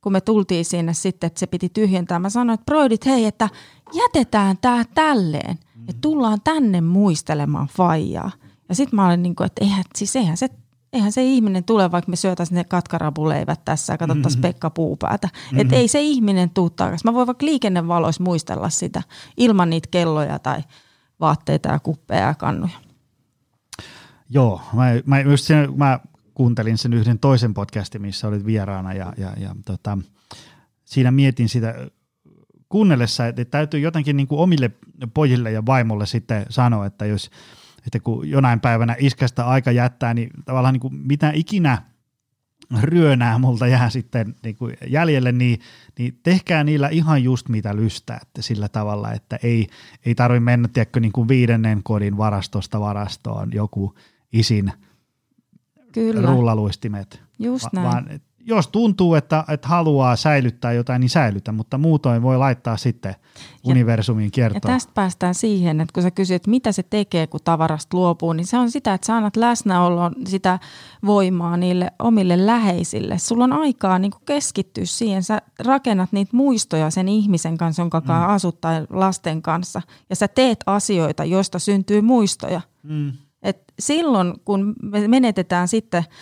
[0.00, 2.18] kun me tultiin sinne sitten, että se piti tyhjentää.
[2.18, 3.48] Mä sanoin, että broidit, hei, että
[3.92, 8.30] jätetään tää tälleen, että tullaan tänne muistelemaan Fajaa.
[8.68, 10.48] Ja sitten mä olin niin kuin, että eihän, siis eihän se
[10.92, 14.48] eihän se ihminen tule, vaikka me syötäisiin ne katkarapuleivät tässä ja katsottaisiin mm-hmm.
[14.48, 15.28] Pekka Puupäätä.
[15.32, 15.60] Mm-hmm.
[15.60, 17.10] Että ei se ihminen tuu takaisin.
[17.10, 19.02] Mä voin vaikka liikennevaloissa muistella sitä
[19.36, 20.62] ilman niitä kelloja tai
[21.22, 22.78] vaatteita ja kuppeja ja kannuja.
[24.30, 26.00] Joo, mä, mä, just sen, mä
[26.34, 29.98] kuuntelin sen yhden toisen podcastin, missä olit vieraana ja, ja, ja tota,
[30.84, 31.74] siinä mietin sitä
[32.68, 34.70] kuunnellessa, että täytyy jotenkin niin kuin omille
[35.14, 37.30] pojille ja vaimolle sitten sanoa, että jos
[37.86, 41.82] että kun jonain päivänä iskästä aika jättää, niin tavallaan niin kuin mitä ikinä
[42.80, 45.60] ryönää multa jää sitten niin kuin jäljelle, niin,
[45.98, 49.66] niin tehkää niillä ihan just mitä lystäätte sillä tavalla, että ei,
[50.06, 53.94] ei tarvitse mennä tiedätkö, niin kuin viidennen kodin varastosta varastoon joku
[54.32, 54.72] isin
[55.92, 56.30] Kyllä.
[56.30, 57.22] rullaluistimet.
[57.38, 57.86] Just näin.
[57.86, 63.14] Vaan jos tuntuu, että, että haluaa säilyttää jotain, niin säilytä, mutta muutoin voi laittaa sitten
[63.64, 64.72] universumiin kiertoon.
[64.72, 68.32] Ja tästä päästään siihen, että kun sä kysyt, että mitä se tekee, kun tavarasta luopuu,
[68.32, 70.58] niin se on sitä, että sä annat läsnäoloon sitä
[71.06, 73.18] voimaa niille omille läheisille.
[73.18, 78.00] Sulla on aikaa niin kuin keskittyä siihen, sä rakennat niitä muistoja sen ihmisen kanssa, jonka
[78.00, 78.34] kanssa mm.
[78.34, 82.60] asut tai lasten kanssa, ja sä teet asioita, joista syntyy muistoja.
[82.82, 83.12] Mm.
[83.42, 86.04] Et silloin, kun me menetetään sitten–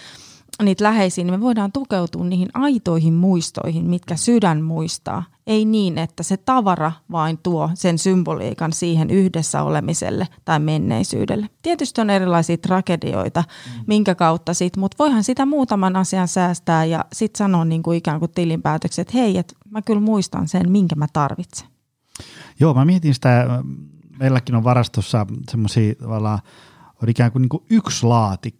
[0.64, 5.24] niitä läheisiä, niin me voidaan tukeutua niihin aitoihin muistoihin, mitkä sydän muistaa.
[5.46, 11.46] Ei niin, että se tavara vain tuo sen symboliikan siihen yhdessä olemiselle tai menneisyydelle.
[11.62, 13.84] Tietysti on erilaisia tragedioita, mm.
[13.86, 18.18] minkä kautta sit, mutta voihan sitä muutaman asian säästää ja sitten sanoa niin kuin ikään
[18.18, 21.68] kuin tilinpäätökset, että hei, että mä kyllä muistan sen, minkä mä tarvitsen.
[22.60, 23.62] Joo, mä mietin sitä,
[24.18, 26.38] meilläkin on varastossa semmoisia tavallaan,
[27.02, 28.59] on ikään kuin, niin kuin yksi laatikko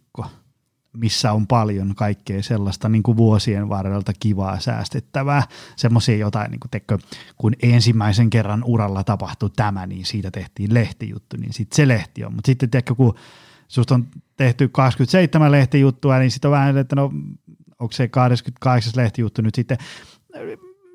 [0.97, 5.43] missä on paljon kaikkea sellaista niin kuin vuosien varrelta kivaa säästettävää.
[5.75, 6.97] Semmoisia jotain, niin kuin tekö,
[7.37, 12.33] kun ensimmäisen kerran uralla tapahtui tämä, niin siitä tehtiin lehtijuttu, niin sitten se lehti on.
[12.33, 13.15] Mutta sitten tekö, kun
[13.67, 17.11] susta on tehty 27 lehtijuttua, niin sitten on vähän, että no
[17.79, 19.77] onko se 28 lehtijuttu nyt sitten,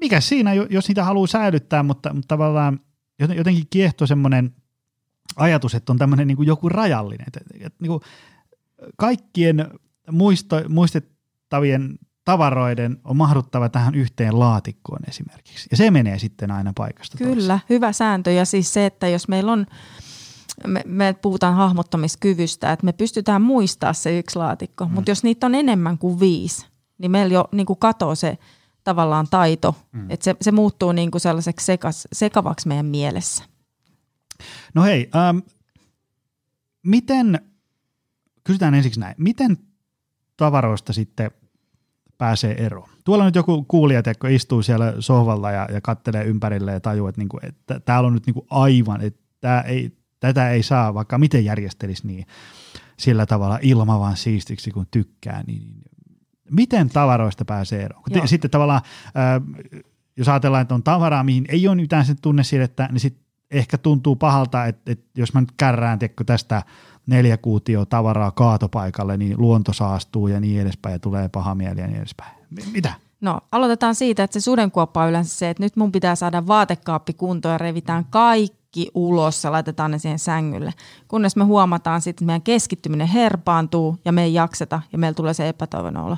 [0.00, 2.80] mikä siinä, jos niitä haluaa säilyttää, mutta, mutta tavallaan
[3.18, 4.54] jotenkin kiehto semmoinen
[5.36, 8.00] ajatus, että on tämmöinen niin joku rajallinen, että, että niin kuin
[8.96, 9.70] kaikkien
[10.10, 15.68] muisto, muistettavien tavaroiden on mahduttava tähän yhteen laatikkoon esimerkiksi.
[15.70, 17.60] Ja se menee sitten aina paikasta Kyllä, toiseen.
[17.70, 18.30] hyvä sääntö.
[18.30, 19.66] Ja siis se, että jos meillä on,
[20.66, 24.94] me, me puhutaan hahmottamiskyvystä, että me pystytään muistaa se yksi laatikko, mm.
[24.94, 26.66] mutta jos niitä on enemmän kuin viisi,
[26.98, 28.38] niin meillä jo niin kuin katoo se
[28.84, 30.10] tavallaan taito, mm.
[30.10, 33.44] että se, se muuttuu niin kuin sellaiseksi sekas, sekavaksi meidän mielessä.
[34.74, 35.38] No hei, ähm,
[36.82, 37.40] miten,
[38.46, 39.58] kysytään ensiksi näin, miten
[40.36, 41.30] tavaroista sitten
[42.18, 42.88] pääsee eroon.
[43.04, 47.20] Tuolla nyt joku kuulija teko istuu siellä sohvalla ja, ja kattelee ympärille ja tajuu, että,
[47.20, 52.06] niinku, että täällä on nyt niinku aivan, että ei, tätä ei saa vaikka miten järjestelisi
[52.06, 52.26] niin
[52.96, 55.68] sillä tavalla ilmavan siistiksi kun tykkää, niin
[56.50, 58.02] miten tavaroista pääsee eroon?
[58.12, 59.64] Te, sitten tavallaan, äh,
[60.16, 62.16] jos ajatellaan, että on tavaraa, mihin ei ole mitään sen
[62.62, 66.62] että niin sitten ehkä tuntuu pahalta, että, että jos mä nyt kärrään tästä
[67.06, 71.86] neljä kuutio tavaraa kaatopaikalle, niin luonto saastuu ja niin edespäin ja tulee paha mieli ja
[71.86, 72.36] niin edespäin.
[72.72, 72.92] Mitä?
[73.20, 77.12] No aloitetaan siitä, että se sudenkuoppa on yleensä se, että nyt mun pitää saada vaatekaappi
[77.12, 80.74] kuntoon ja revitään kaikki ulos ja laitetaan ne siihen sängylle.
[81.08, 85.34] Kunnes me huomataan sitten, että meidän keskittyminen herpaantuu ja me ei jakseta ja meillä tulee
[85.34, 86.16] se epätoivon olo.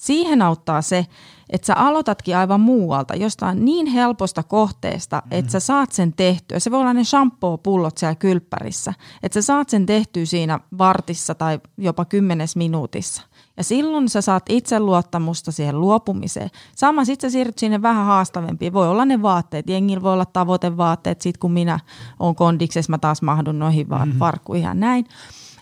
[0.00, 1.06] Siihen auttaa se,
[1.50, 5.28] että sä aloitatkin aivan muualta, jostain niin helposta kohteesta, mm.
[5.30, 6.58] että sä saat sen tehtyä.
[6.58, 11.60] Se voi olla ne shampoo-pullot siellä kylppärissä, että sä saat sen tehtyä siinä vartissa tai
[11.78, 13.22] jopa kymmenes minuutissa.
[13.56, 16.50] Ja silloin sä saat itseluottamusta siihen luopumiseen.
[16.76, 18.72] Sama sitten sä siirryt sinne vähän haastavempiin.
[18.72, 19.68] Voi olla ne vaatteet.
[19.68, 21.20] Jengillä voi olla tavoitevaatteet.
[21.20, 21.80] Sitten kun minä
[22.20, 24.18] oon kondiksessa, mä taas mahdun noihin mm-hmm.
[24.18, 25.06] varkkuihin ja näin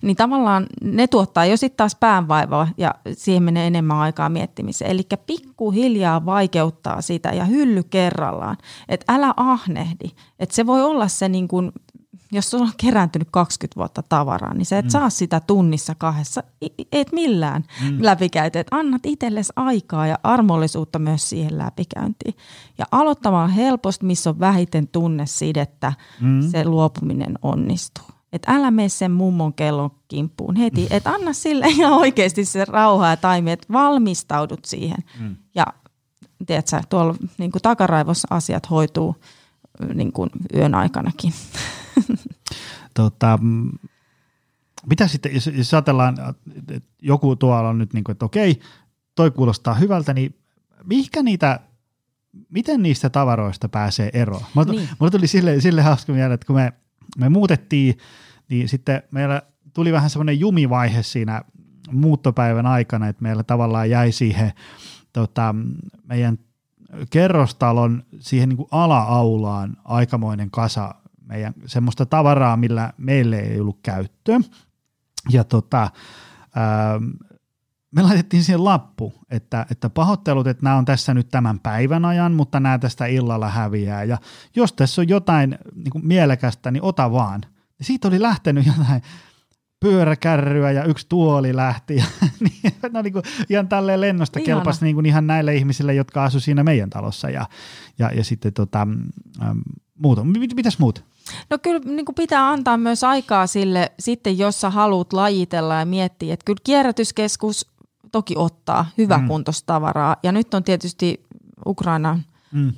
[0.02, 4.90] niin tavallaan ne tuottaa jo sitten taas päänvaivaa ja siihen menee enemmän aikaa miettimiseen.
[4.90, 8.56] Eli pikkuhiljaa vaikeuttaa sitä ja hylly kerrallaan,
[8.88, 10.10] että älä ahnehdi.
[10.38, 11.72] Että se voi olla se niin kuin
[12.32, 14.90] jos sulla on kerääntynyt 20 vuotta tavaraa, niin sä et mm.
[14.90, 16.42] saa sitä tunnissa kahdessa,
[16.92, 17.98] et millään mm.
[18.00, 18.60] läpikäytä.
[18.60, 22.34] Et annat itsellesi aikaa ja armollisuutta myös siihen läpikäyntiin.
[22.78, 26.50] Ja aloittamaan helposti, missä on vähiten tunnesidettä, mm.
[26.50, 28.17] se luopuminen onnistuu.
[28.32, 33.08] Että älä mene sen mummon kellon kimppuun heti, että anna sille ihan oikeasti se rauha
[33.08, 34.98] ja taimi, että valmistaudut siihen.
[35.20, 35.36] Mm.
[35.54, 35.66] Ja
[36.46, 39.16] tiedätkö, tuolla niin kuin takaraivossa asiat hoituu
[39.94, 41.32] niin kuin yön aikanakin.
[42.94, 43.38] Tota,
[44.86, 46.16] mitä sitten, jos, jos ajatellaan,
[46.56, 48.60] että joku tuolla on nyt niin kuin, että okei,
[49.14, 50.34] toi kuulostaa hyvältä, niin
[50.84, 51.60] mihinkä niitä,
[52.48, 54.42] miten niistä tavaroista pääsee eroon?
[54.54, 54.88] Mulla, niin.
[54.98, 56.72] mulla tuli sille, sille hauska mieleen, että kun me
[57.18, 57.98] me muutettiin,
[58.48, 59.42] niin sitten meillä
[59.74, 61.42] tuli vähän semmoinen jumivaihe siinä
[61.92, 64.52] muuttopäivän aikana, että meillä tavallaan jäi siihen
[65.12, 65.54] tota,
[66.04, 66.38] meidän
[67.10, 70.94] kerrostalon siihen niin kuin ala-aulaan aikamoinen kasa
[71.28, 74.40] meidän semmoista tavaraa, millä meille ei ollut käyttöä.
[75.30, 75.90] Ja tota,
[76.54, 77.00] ää,
[77.90, 82.32] me laitettiin siihen lappu, että, että pahoittelut, että nämä on tässä nyt tämän päivän ajan,
[82.32, 84.04] mutta nämä tästä illalla häviää.
[84.04, 84.18] Ja
[84.56, 87.40] jos tässä on jotain niin kuin mielekästä, niin ota vaan.
[87.78, 89.02] Ja siitä oli lähtenyt jotain
[89.80, 91.96] pyöräkärryä ja yksi tuoli lähti.
[91.96, 92.04] Ja,
[92.40, 94.60] niin, no niin kuin, ihan tälleen lennosta Ihana.
[94.60, 97.46] kelpasi niin kuin ihan näille ihmisille, jotka asuivat siinä meidän talossa ja,
[97.98, 98.86] ja, ja sitten tota,
[99.42, 99.58] ähm,
[99.94, 100.24] muuta.
[100.24, 101.04] Mit, mitäs muut?
[101.50, 105.86] No kyllä niin kuin pitää antaa myös aikaa sille sitten, jos sä haluat lajitella ja
[105.86, 107.66] miettiä, että kyllä kierrätyskeskus
[108.12, 110.16] toki ottaa hyväkuntoista tavaraa.
[110.22, 111.26] Ja nyt on tietysti
[111.66, 112.72] Ukrainan Mm.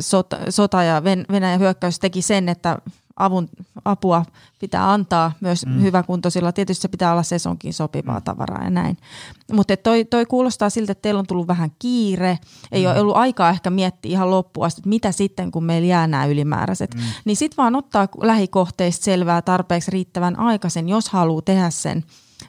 [0.00, 2.78] sota, sota ja Ven- Venäjän hyökkäys teki sen, että
[3.16, 3.48] avun,
[3.84, 4.24] apua
[4.58, 5.82] pitää antaa myös mm.
[5.82, 6.52] hyväkuntoisilla.
[6.52, 8.98] Tietysti se pitää olla sesonkin sopivaa tavaraa ja näin.
[9.52, 12.38] Mutta toi, toi kuulostaa siltä, että teillä on tullut vähän kiire.
[12.72, 12.90] Ei mm.
[12.90, 16.26] ole ollut aikaa ehkä miettiä ihan loppuun asti, että mitä sitten, kun meillä jää nämä
[16.26, 16.94] ylimääräiset.
[16.94, 17.00] Mm.
[17.24, 22.04] Niin sitten vaan ottaa lähikohteista selvää tarpeeksi riittävän aikaisen, jos haluaa tehdä sen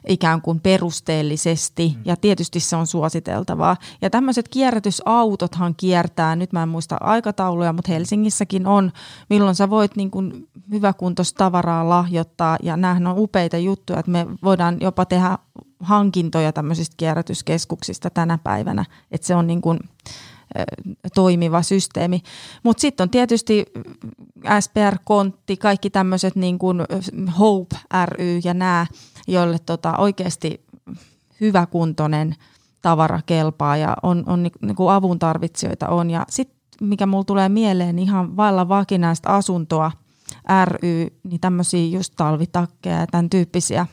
[0.08, 2.02] ikään kuin perusteellisesti mm.
[2.04, 3.76] ja tietysti se on suositeltavaa.
[4.02, 8.92] Ja tämmöiset kierrätysautothan kiertää, nyt mä en muista aikatauluja, mutta Helsingissäkin on,
[9.30, 14.26] milloin sä voit niin kuin hyväkuntoista tavaraa lahjoittaa ja näähän on upeita juttuja, että me
[14.42, 15.38] voidaan jopa tehdä
[15.80, 19.78] hankintoja tämmöisistä kierrätyskeskuksista tänä päivänä, että se on niin kuin
[21.14, 22.22] toimiva systeemi.
[22.62, 23.64] Mutta sitten on tietysti
[24.60, 26.78] SPR-kontti, kaikki tämmöiset niin kuin
[27.38, 28.86] Hope ry ja nämä,
[29.26, 30.64] joille tota oikeasti
[31.40, 32.34] hyväkuntoinen
[32.82, 36.10] tavara kelpaa ja on, on niin kuin avun tarvitsijoita on.
[36.10, 39.92] Ja sitten mikä mulla tulee mieleen, ihan vailla vakinaista asuntoa
[40.64, 43.86] ry, niin tämmöisiä just talvitakkeja ja tämän tyyppisiä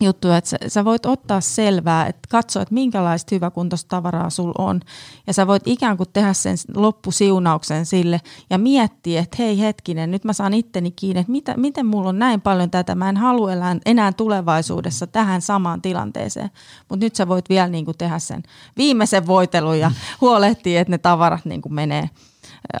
[0.00, 4.80] juttuja, että sä, sä voit ottaa selvää, että katsoa, että minkälaista hyväkuntoista tavaraa sul on.
[5.26, 10.24] Ja sä voit ikään kuin tehdä sen loppusiunauksen sille ja miettiä, että hei hetkinen, nyt
[10.24, 13.52] mä saan itteni kiinni, että mitä, miten mulla on näin paljon tätä, mä en halua
[13.52, 16.50] elää enää tulevaisuudessa tähän samaan tilanteeseen.
[16.88, 18.42] Mutta nyt sä voit vielä niin kuin tehdä sen
[18.76, 22.10] viimeisen voitelun ja huolehtia, että ne tavarat niin kuin menee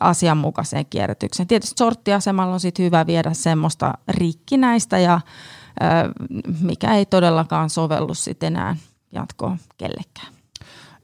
[0.00, 1.46] asianmukaiseen kierrätykseen.
[1.46, 5.20] Tietysti sorttiasemalla on sitten hyvä viedä semmoista rikkinäistä ja
[6.60, 8.76] mikä ei todellakaan sovellu sitten enää
[9.12, 10.32] jatkoon kellekään.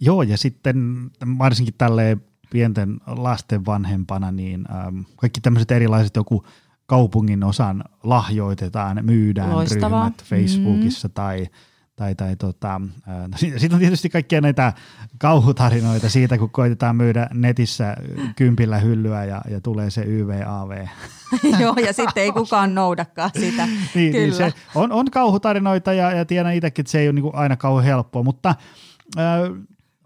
[0.01, 2.19] Joo, ja sitten varsinkin tälle
[2.51, 4.65] pienten lasten vanhempana, niin
[5.17, 6.45] kaikki tämmöiset erilaiset joku
[6.87, 10.05] kaupungin osan lahjoitetaan, myydään Loistavaa.
[10.05, 11.13] ryhmät Facebookissa mm.
[11.15, 11.47] tai
[12.01, 14.73] tai, tai tota, no sitten on tietysti kaikkia näitä
[15.19, 17.97] kauhutarinoita siitä, kun koitetaan myydä netissä
[18.37, 20.87] kympillä hyllyä ja, ja tulee se YVAV.
[21.61, 23.67] Joo, ja sitten ei kukaan noudakaan sitä.
[23.95, 24.13] niin, Kyllä.
[24.13, 27.57] niin se on, on kauhutarinoita ja, ja tiedän itsekin, että se ei ole niin aina
[27.57, 28.55] kauhean helppoa, mutta
[29.19, 29.25] äh,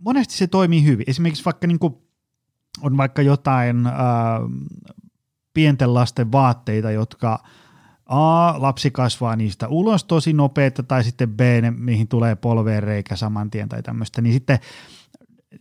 [0.02, 1.04] monesti se toimii hyvin.
[1.08, 1.94] Esimerkiksi vaikka niin kuin
[2.82, 3.94] on vaikka jotain äh,
[5.54, 7.38] pienten lasten vaatteita, jotka–
[8.06, 13.16] A, lapsi kasvaa niistä ulos tosi nopeita, tai sitten B, ne, mihin tulee polveen reikä
[13.16, 14.58] saman tien tai tämmöistä, niin sitten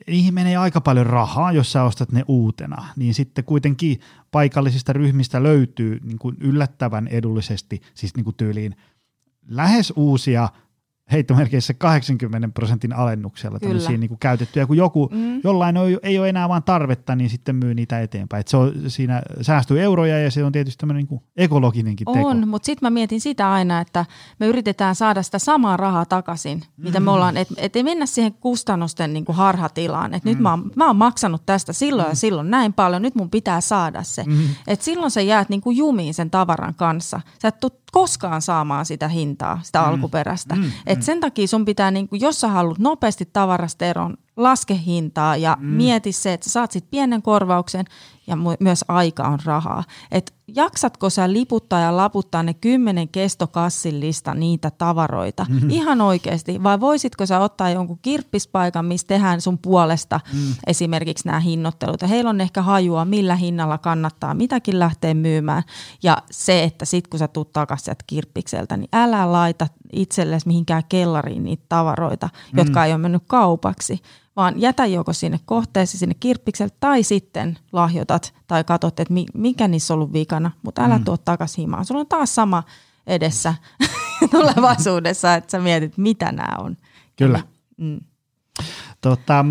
[0.07, 3.99] niihin menee aika paljon rahaa, jos sä ostat ne uutena, niin sitten kuitenkin
[4.31, 8.75] paikallisista ryhmistä löytyy niin kuin yllättävän edullisesti, siis niin kuin tyyliin
[9.47, 10.49] lähes uusia
[11.11, 15.41] heittomerkeissä 80 prosentin alennuksella tämmöisiä niin käytettyjä, kun joku, mm.
[15.43, 18.41] jollain on, ei ole enää vaan tarvetta, niin sitten myy niitä eteenpäin.
[18.41, 22.27] Et se on, siinä säästyy euroja ja se on tietysti tämmöinen niin ekologinenkin teko.
[22.27, 24.05] On, mutta sitten mä mietin sitä aina, että
[24.39, 26.83] me yritetään saada sitä samaa rahaa takaisin, mm.
[26.83, 27.07] mitä me mm.
[27.07, 30.33] ollaan, että et ei mennä siihen kustannusten niin kuin harhatilaan, että mm.
[30.33, 32.11] nyt mä oon, mä oon maksanut tästä silloin mm.
[32.11, 34.23] ja silloin näin paljon, nyt mun pitää saada se.
[34.23, 34.39] Mm.
[34.67, 37.21] Että silloin sä jäät niin kuin jumiin sen tavaran kanssa.
[37.41, 37.59] Sä et
[37.93, 39.85] koskaan saamaan sitä hintaa, sitä mm.
[39.85, 40.55] alkuperäistä.
[40.55, 40.71] Mm.
[40.87, 45.37] Et sen takia sun pitää, niin kuin, jos sä haluat nopeasti tavarasta eroon, laske hintaa
[45.37, 45.67] ja mm.
[45.67, 47.85] mieti se, että sä saat sit pienen korvauksen
[48.27, 49.83] ja myös aika on rahaa.
[50.11, 55.69] Et jaksatko sä liputtaa ja laputtaa ne kymmenen kestokassillista niitä tavaroita mm-hmm.
[55.69, 60.39] ihan oikeasti vai voisitko sä ottaa jonkun kirppispaikan, missä tehdään sun puolesta mm.
[60.67, 65.63] esimerkiksi nämä hinnoittelut ja heillä on ehkä hajua, millä hinnalla kannattaa mitäkin lähteä myymään
[66.03, 70.83] ja se, että sit kun sä tuut takaisin sieltä kirppikseltä, niin älä laita itsellesi mihinkään
[70.89, 72.57] kellariin niitä tavaroita, mm.
[72.57, 73.99] jotka ei ole mennyt kaupaksi,
[74.35, 79.93] vaan jätä joko sinne kohteeseen, sinne kirppikselle, tai sitten lahjoitat tai katsot, että mikä niissä
[79.93, 81.03] on ollut vikana, mutta älä mm.
[81.03, 81.85] tuo takaisin himaan.
[81.85, 82.63] Sulla on taas sama
[83.07, 83.55] edessä
[84.31, 86.77] tulevaisuudessa, että sä mietit, mitä nämä on.
[87.15, 87.41] Kyllä.
[87.77, 87.99] Mm.
[89.01, 89.45] Tota,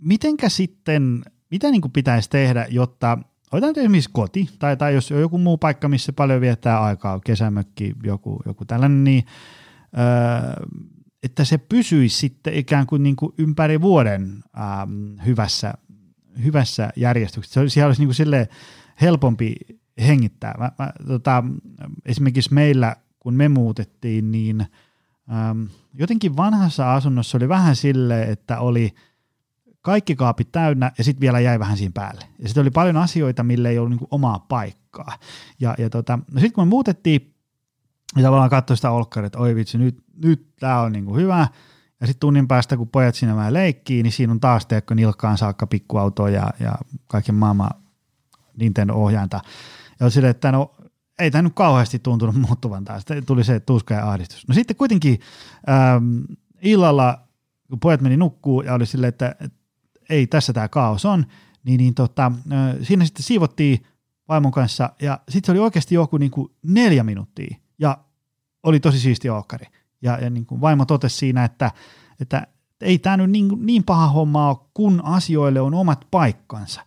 [0.00, 3.18] mitenkä sitten, mitä niin pitäisi tehdä, jotta
[3.52, 7.94] otetaan esimerkiksi koti, tai, tai jos on joku muu paikka, missä paljon viettää aikaa, kesämökki,
[8.02, 9.24] joku, joku tällainen, niin
[9.98, 10.66] öö,
[11.24, 15.74] että se pysyisi sitten ikään kuin, niin kuin ympäri vuoden ähm, hyvässä,
[16.44, 17.68] hyvässä järjestyksessä.
[17.68, 18.46] Siellä olisi niin kuin silleen
[19.00, 19.54] helpompi
[20.06, 20.54] hengittää.
[20.58, 21.44] Mä, mä, tota,
[22.04, 24.66] esimerkiksi meillä, kun me muutettiin, niin
[25.32, 25.62] ähm,
[25.94, 28.94] jotenkin vanhassa asunnossa oli vähän silleen, että oli
[29.82, 32.24] kaikki kaapit täynnä ja sitten vielä jäi vähän siinä päälle.
[32.38, 35.18] Ja sitten oli paljon asioita, mille ei ollut niin kuin omaa paikkaa.
[35.60, 37.33] Ja, ja tota, no sitten kun me muutettiin
[38.16, 41.48] Ja tavallaan katsoi sitä olkkaria, että oi vitsi, nyt, nyt tämä on niinku hyvä.
[42.00, 45.38] Ja sitten tunnin päästä, kun pojat siinä vähän leikkii, niin siinä on taas teekö nilkkaan
[45.38, 46.74] saakka pikkuauto ja, ja
[47.06, 47.70] kaiken maailman
[48.56, 49.40] Nintendo-ohjainta.
[50.00, 50.74] Ja sille, että no,
[51.18, 53.04] ei tämä nyt kauheasti tuntunut muuttuvan taas.
[53.26, 54.48] Tuli se tuska ja ahdistus.
[54.48, 55.20] No sitten kuitenkin
[55.68, 56.20] ähm,
[56.62, 57.18] illalla,
[57.68, 59.58] kun pojat meni nukkuu ja oli silleen, että, että
[60.10, 61.26] ei tässä tämä kaos on,
[61.64, 63.86] niin, niin tota, äh, siinä sitten siivottiin
[64.28, 67.98] vaimon kanssa ja sitten se oli oikeasti joku niin kuin neljä minuuttia ja
[68.64, 69.66] oli tosi siisti ookkari.
[70.02, 71.70] Ja, ja niin kuin vaimo totesi siinä, että,
[72.20, 72.46] että
[72.80, 76.80] ei tämä nyt niin, niin paha homma ole, kun asioille on omat paikkansa.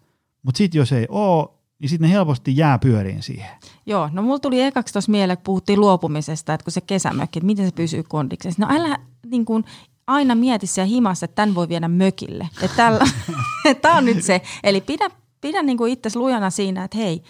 [0.43, 1.47] Mutta sitten jos ei ole,
[1.79, 3.49] niin sitten ne helposti jää pyöriin siihen.
[3.85, 7.45] Joo, no mulla tuli ekaksi tuossa mieleen, kun puhuttiin luopumisesta, että kun se kesämökki, että
[7.45, 8.65] miten se pysyy kondiksessa.
[8.65, 9.63] No älä niin kuin,
[10.07, 12.49] aina mieti siellä himassa, että tämän voi viedä mökille.
[13.81, 14.41] Tämä on nyt se.
[14.63, 15.09] Eli pidä,
[15.41, 17.23] pidä niin kuin itse lujana siinä, että hei,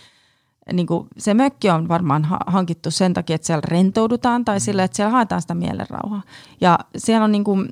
[0.73, 4.95] niin kuin se mökki on varmaan hankittu sen takia, että siellä rentoudutaan tai sillä, että
[4.95, 6.21] siellä haetaan sitä mielenrauhaa.
[6.61, 7.69] Ja siellä on niin kuin,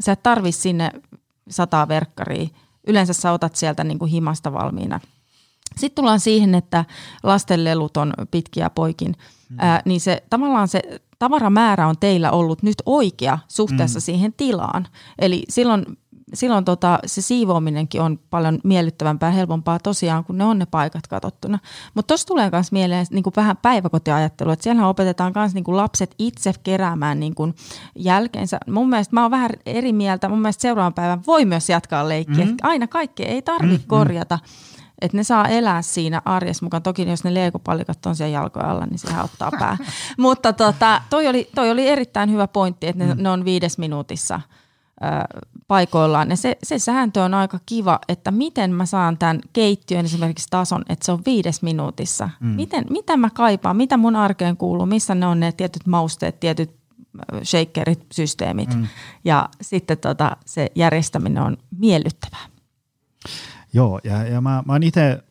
[0.00, 0.90] sä et tarvi sinne
[1.50, 2.48] sataa verkkaria.
[2.86, 5.00] Yleensä sä otat sieltä niin kuin himasta valmiina.
[5.76, 6.84] Sitten tullaan siihen, että
[7.22, 9.14] lasten lelut on pitkiä poikin.
[9.48, 9.56] Mm.
[9.58, 10.82] Ää, niin se tavallaan se
[11.18, 14.02] tavaramäärä on teillä ollut nyt oikea suhteessa mm.
[14.02, 14.86] siihen tilaan.
[15.18, 15.84] Eli silloin
[16.34, 21.06] silloin tota, se siivoaminenkin on paljon miellyttävämpää ja helpompaa tosiaan, kun ne on ne paikat
[21.06, 21.58] katsottuna.
[21.94, 25.76] Mutta tuossa tulee myös mieleen niin kuin vähän päiväkotiajattelu, että siellä opetetaan myös niin kuin
[25.76, 27.54] lapset itse keräämään niin kuin
[27.96, 28.58] jälkeensä.
[28.70, 32.44] Mun mielestä mä oon vähän eri mieltä, mun mielestä seuraavan päivän voi myös jatkaa leikkiä.
[32.44, 32.56] Mm-hmm.
[32.62, 33.88] Aina kaikkea ei tarvitse mm-hmm.
[33.88, 34.38] korjata
[35.00, 36.82] että ne saa elää siinä arjessa mukaan.
[36.82, 39.76] Toki jos ne leikopallikat on siellä jalkojen alla, niin sehän ottaa pää.
[40.18, 43.22] Mutta tota, toi, oli, toi oli erittäin hyvä pointti, että ne, mm.
[43.22, 44.40] ne on viides minuutissa–
[45.68, 46.30] paikoillaan.
[46.30, 50.82] Ja se, se sääntö on aika kiva, että miten mä saan tämän keittiön esimerkiksi tason,
[50.88, 52.30] että se on viides minuutissa.
[52.40, 52.48] Mm.
[52.48, 56.76] Miten, mitä mä kaipaan, mitä mun arkeen kuuluu, missä ne on ne tietyt mausteet, tietyt
[57.44, 58.74] shakerit, systeemit.
[58.74, 58.86] Mm.
[59.24, 62.46] Ja sitten tota, se järjestäminen on miellyttävää.
[63.72, 65.22] Joo, ja, ja mä, mä oon itse,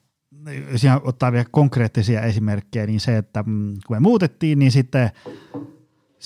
[1.04, 5.12] ottaa vielä konkreettisia esimerkkejä, niin se, että mm, kun me muutettiin, niin sitten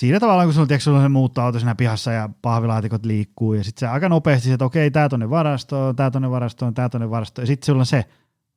[0.00, 3.64] siinä tavallaan, kun sulla, tiedätkö, sulla on se muuttoauto siinä pihassa ja pahvilaatikot liikkuu ja
[3.64, 7.42] sitten se aika nopeasti, että okei, tää tonne varastoon, tää tonne varastoon, tää tonne varastoon
[7.42, 8.04] ja sitten sulla on se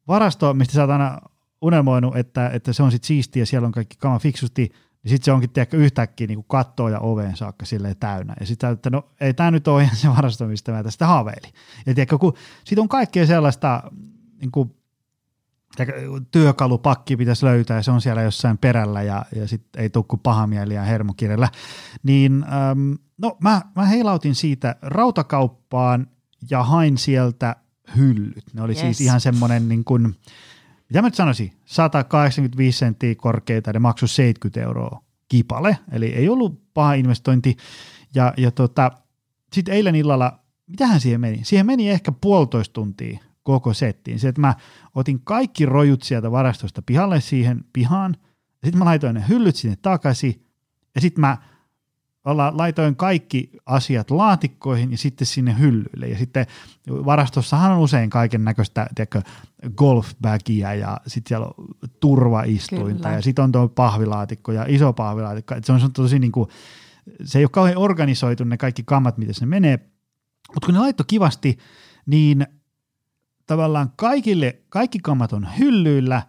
[0.08, 1.22] varasto, mistä sä oot aina
[1.62, 4.62] unelmoinut, että, että se on sitten siistiä ja siellä on kaikki kama fiksusti,
[5.04, 8.34] niin sitten se onkin tiedätkö, yhtäkkiä niin kattoa ja oveen saakka silleen täynnä.
[8.40, 11.54] Ja sitten että no ei tämä nyt ole ihan se varasto, mistä mä tästä haaveilin.
[11.86, 13.84] Ja tiedätkö, kun siitä on kaikkea sellaista
[14.42, 14.76] niin kuin
[16.32, 20.74] työkalupakki pitäisi löytää ja se on siellä jossain perällä ja, ja sitten ei tukku pahamieli
[20.74, 21.50] ja hermokirjalla,
[22.04, 26.08] niin äm, no mä, mä heilautin siitä rautakauppaan
[26.50, 27.56] ja hain sieltä
[27.98, 28.44] hyllyt.
[28.54, 28.80] Ne oli yes.
[28.80, 30.16] siis ihan semmoinen niin kuin,
[30.90, 36.74] mitä mä nyt sanoisin, 185 senttiä korkeita, ne maksoi 70 euroa kipale, eli ei ollut
[36.74, 37.58] paha investointi.
[38.16, 38.92] Ja, ja tota,
[39.54, 41.40] sitten eilen illalla, mitähän siihen meni?
[41.44, 44.20] Siihen meni ehkä puolitoista tuntia koko settiin.
[44.20, 44.56] Se, että mä
[44.96, 48.16] otin kaikki rojut sieltä varastosta pihalle siihen pihaan,
[48.62, 50.46] ja sitten mä laitoin ne hyllyt sinne takaisin,
[50.96, 51.38] ja sitten mä
[52.52, 56.08] laitoin kaikki asiat laatikkoihin ja sitten sinne hyllyille.
[56.08, 56.46] Ja sitten
[56.88, 58.88] varastossahan on usein kaiken näköistä
[59.76, 61.68] golfbagia ja sitten siellä on
[62.00, 63.16] turvaistuinta Kyllä.
[63.16, 65.56] ja sitten on tuo pahvilaatikko ja iso pahvilaatikko.
[65.56, 66.50] Et se on tosi niin kuin,
[67.24, 69.80] se ei ole kauhean organisoitu ne kaikki kammat, miten se menee.
[70.54, 71.58] Mutta kun ne laittoi kivasti,
[72.06, 72.48] niin
[73.46, 76.22] tavallaan kaikille, kaikki kammat on hyllyillä,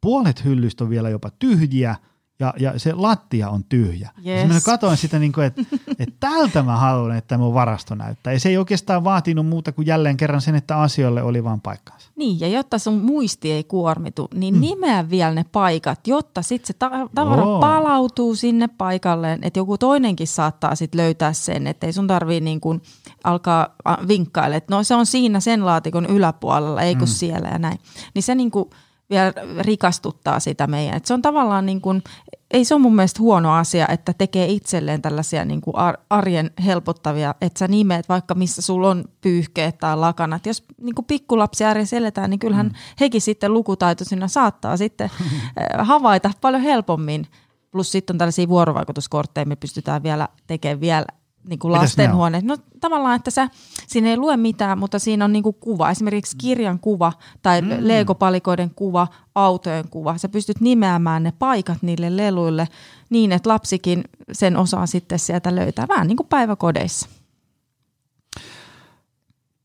[0.00, 1.96] puolet hyllystä on vielä jopa tyhjiä
[2.42, 4.10] ja, ja se lattia on tyhjä.
[4.26, 4.48] Yes.
[4.48, 5.62] mä katsoin sitä, niin kuin, että,
[5.98, 8.32] että tältä mä haluan, että mun varasto näyttää.
[8.32, 12.10] Ja se ei oikeastaan vaatinut muuta kuin jälleen kerran sen, että asioille oli vaan paikkansa.
[12.16, 14.60] Niin, ja jotta sun muisti ei kuormitu, niin mm.
[14.60, 17.60] nimeä vielä ne paikat, jotta sitten se ta- tavara Oo.
[17.60, 22.60] palautuu sinne paikalleen, että joku toinenkin saattaa sitten löytää sen, että ei sun tarvii niin
[22.60, 22.82] kuin
[23.24, 23.74] alkaa
[24.08, 27.12] vinkkailla, että no se on siinä sen laatikon yläpuolella, ei kun mm.
[27.12, 27.78] siellä ja näin.
[28.14, 28.70] Niin se niin kuin
[29.12, 30.96] vielä rikastuttaa sitä meidän.
[30.96, 32.02] Et se on tavallaan niin kuin,
[32.50, 35.74] ei se ole mun mielestä huono asia, että tekee itselleen tällaisia niin kuin
[36.10, 40.46] arjen helpottavia, että sä nimeet vaikka missä sulla on pyyhkeet tai lakanat.
[40.46, 42.74] Jos niin kuin pikkulapsi arjessa eletään, niin kyllähän mm.
[43.00, 47.26] hekin sitten lukutaitoisina saattaa sitten eh, havaita paljon helpommin.
[47.70, 51.06] Plus sitten on tällaisia vuorovaikutuskortteja, me pystytään vielä tekemään vielä
[51.48, 52.40] niin kuin lastenhuone.
[52.44, 53.48] No tavallaan, että sä,
[53.86, 57.12] siinä ei lue mitään, mutta siinä on niin kuin kuva, esimerkiksi kirjan kuva
[57.42, 57.68] tai mm.
[57.80, 60.18] legopalikoiden kuva, autojen kuva.
[60.18, 62.68] Sä pystyt nimeämään ne paikat niille leluille
[63.10, 67.08] niin, että lapsikin sen osaa sitten sieltä löytää, vähän niin kuin päiväkodeissa.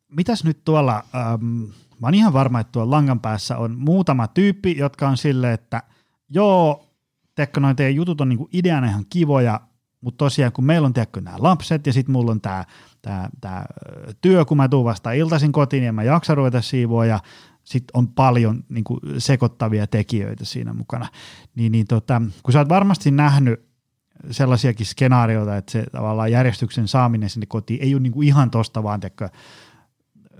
[0.07, 1.63] Mitäs nyt tuolla, ähm,
[2.01, 5.83] mä oon ihan varma, että tuolla langan päässä on muutama tyyppi, jotka on silleen, että
[6.29, 6.85] joo,
[7.35, 9.61] tiedätkö, noin teidän jutut on niinku ideana ihan kivoja,
[10.01, 12.65] mutta tosiaan kun meillä on tiedätkö, nämä lapset ja sitten mulla on tämä
[13.01, 13.65] tää, tää
[14.21, 17.19] työ, kun mä tuun vasta iltaisin kotiin ja mä jaksan ruveta siivoa ja
[17.63, 21.07] sitten on paljon niin kuin, sekoittavia tekijöitä siinä mukana.
[21.55, 23.67] Niin, niin tota, kun sä oot varmasti nähnyt
[24.31, 28.83] sellaisiakin skenaarioita, että se tavallaan järjestyksen saaminen sinne kotiin ei ole niin kuin ihan tosta
[28.83, 29.29] vaan tiedätkö,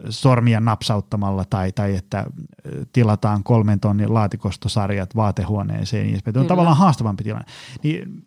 [0.10, 2.26] sormia napsauttamalla tai, tai että
[2.93, 6.05] tilataan kolmen tonnin laatikostosarjat vaatehuoneeseen.
[6.05, 6.47] Niin on Kyllä.
[6.47, 7.45] tavallaan haastavampi tilanne.
[7.84, 8.26] Niin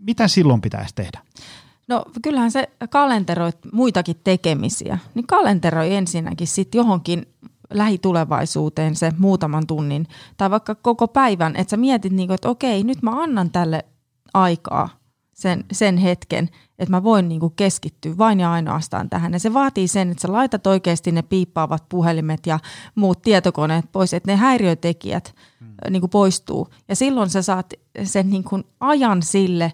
[0.00, 1.20] mitä silloin pitäisi tehdä?
[1.88, 4.98] No kyllähän se kalenteroi muitakin tekemisiä.
[5.14, 7.26] Niin kalenteroi ensinnäkin sitten johonkin
[7.70, 12.84] lähitulevaisuuteen se muutaman tunnin tai vaikka koko päivän, että sä mietit niin kuin, että okei,
[12.84, 13.84] nyt mä annan tälle
[14.34, 14.88] aikaa
[15.40, 19.32] sen, sen hetken, että mä voin niin kuin keskittyä vain ja ainoastaan tähän.
[19.32, 22.58] Ja se vaatii sen, että sä laitat oikeasti ne piippaavat puhelimet ja
[22.94, 25.74] muut tietokoneet pois, että ne häiriötekijät hmm.
[25.90, 26.68] niin kuin poistuu.
[26.88, 27.74] Ja silloin sä saat
[28.04, 29.72] sen niin kuin ajan sille,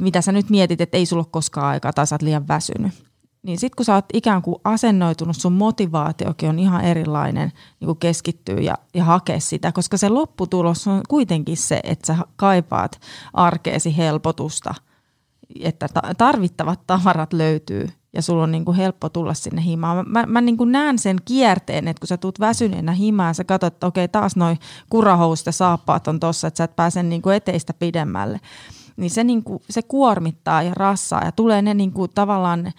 [0.00, 3.04] mitä sä nyt mietit, että ei sulla ole koskaan aikaa tai sä oot liian väsynyt.
[3.42, 7.98] Niin sitten kun sä oot ikään kuin asennoitunut, sun motivaatiokin on ihan erilainen niin kuin
[7.98, 13.00] keskittyä ja, ja hakea sitä, koska se lopputulos on kuitenkin se, että sä kaipaat
[13.32, 14.74] arkeesi helpotusta,
[15.60, 15.88] että
[16.18, 20.08] tarvittavat tavarat löytyy ja sulla on niin kuin helppo tulla sinne himaan.
[20.08, 23.74] Mä, mä niin kuin näen sen kierteen, että kun sä tuut väsyneenä himaan, sä katsot,
[23.74, 24.56] että okei taas noi
[24.90, 28.40] kurahousut ja saappaat on tossa, että sä et pääse niin kuin eteistä pidemmälle
[28.96, 32.72] niin se, niin kuin, se kuormittaa ja rassaa ja tulee ne niin kuin, tavallaan,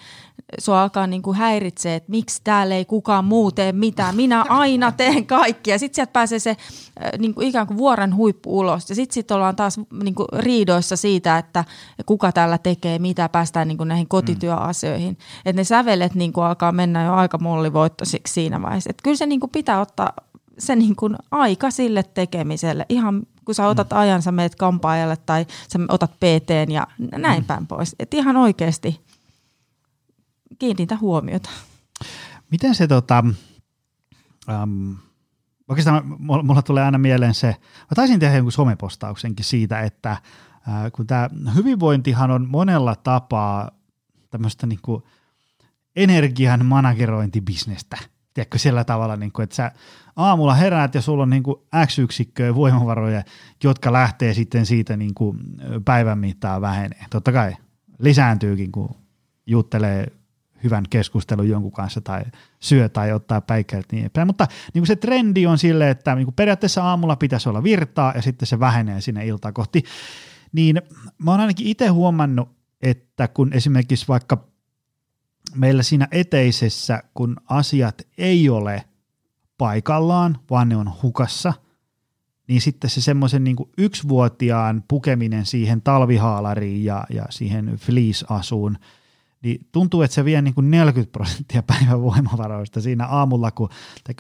[0.60, 4.92] sua alkaa niin kuin häiritse, että miksi täällä ei kukaan muu tee mitään, minä aina
[4.92, 8.90] teen kaikki ja sitten sieltä pääsee se äh, niin kuin ikään kuin vuoren huippu ulos
[8.90, 11.66] ja sitten sit ollaan taas niin kuin riidoissa siitä, että
[12.06, 15.10] kuka täällä tekee mitä, päästään niin kuin näihin kotityöasioihin.
[15.10, 15.26] Mm.
[15.46, 18.90] Että ne sävelet niin kuin alkaa mennä jo aika mollivoittoisiksi siinä vaiheessa.
[18.90, 20.14] Että kyllä se niin kuin pitää ottaa
[20.58, 23.98] se niin kuin aika sille tekemiselle ihan kun sä otat mm.
[23.98, 26.88] ajan, sä meet kampaajalle tai sä otat PT ja
[27.18, 27.48] näin mm.
[27.48, 27.96] päin pois.
[28.00, 29.06] Et ihan oikeasti
[30.60, 31.50] kiinnitä huomiota.
[32.52, 33.24] Miten se tota,
[34.64, 34.98] um,
[35.68, 37.48] oikeastaan mulla, mulla tulee aina mieleen se,
[37.82, 40.22] mä taisin tehdä jonkun somepostauksenkin siitä, että äh,
[40.94, 43.72] kun tämä hyvinvointihan on monella tapaa
[44.30, 45.08] tämmöistä niinku
[45.96, 47.98] energian managerointibisnestä–
[48.36, 49.72] tiedätkö, sillä tavalla, niin kuin, että sä
[50.16, 53.24] aamulla heräät ja sulla on niin kuin X yksikköä voimavaroja,
[53.64, 55.40] jotka lähtee sitten siitä niin kuin
[55.86, 57.06] päivän mittaan vähenee.
[57.10, 57.56] Totta kai
[58.00, 58.96] lisääntyykin, kun
[59.46, 60.08] juttelee
[60.66, 62.24] hyvän keskustelun jonkun kanssa tai
[62.60, 64.28] syö tai ottaa päikkäät niin epäin.
[64.28, 68.14] Mutta niin kuin se trendi on sille, että niin kuin periaatteessa aamulla pitäisi olla virtaa
[68.16, 69.84] ja sitten se vähenee sinne iltaa kohti.
[70.52, 70.82] Niin
[71.18, 72.50] mä oon ainakin itse huomannut,
[72.82, 74.38] että kun esimerkiksi vaikka–
[75.56, 78.84] meillä siinä eteisessä, kun asiat ei ole
[79.58, 81.54] paikallaan, vaan ne on hukassa,
[82.48, 88.78] niin sitten se semmoisen niin yksivuotiaan pukeminen siihen talvihaalariin ja, ja siihen fleece-asuun–
[89.46, 93.70] niin tuntuu, että se vie niin kuin 40 prosenttia päivän voimavaroista siinä aamulla, kun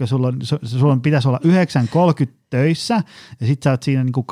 [0.05, 1.39] sulla, on, sulla on, pitäisi olla
[2.25, 3.03] 9.30 töissä
[3.39, 4.25] ja sitten sä oot siinä niin kuin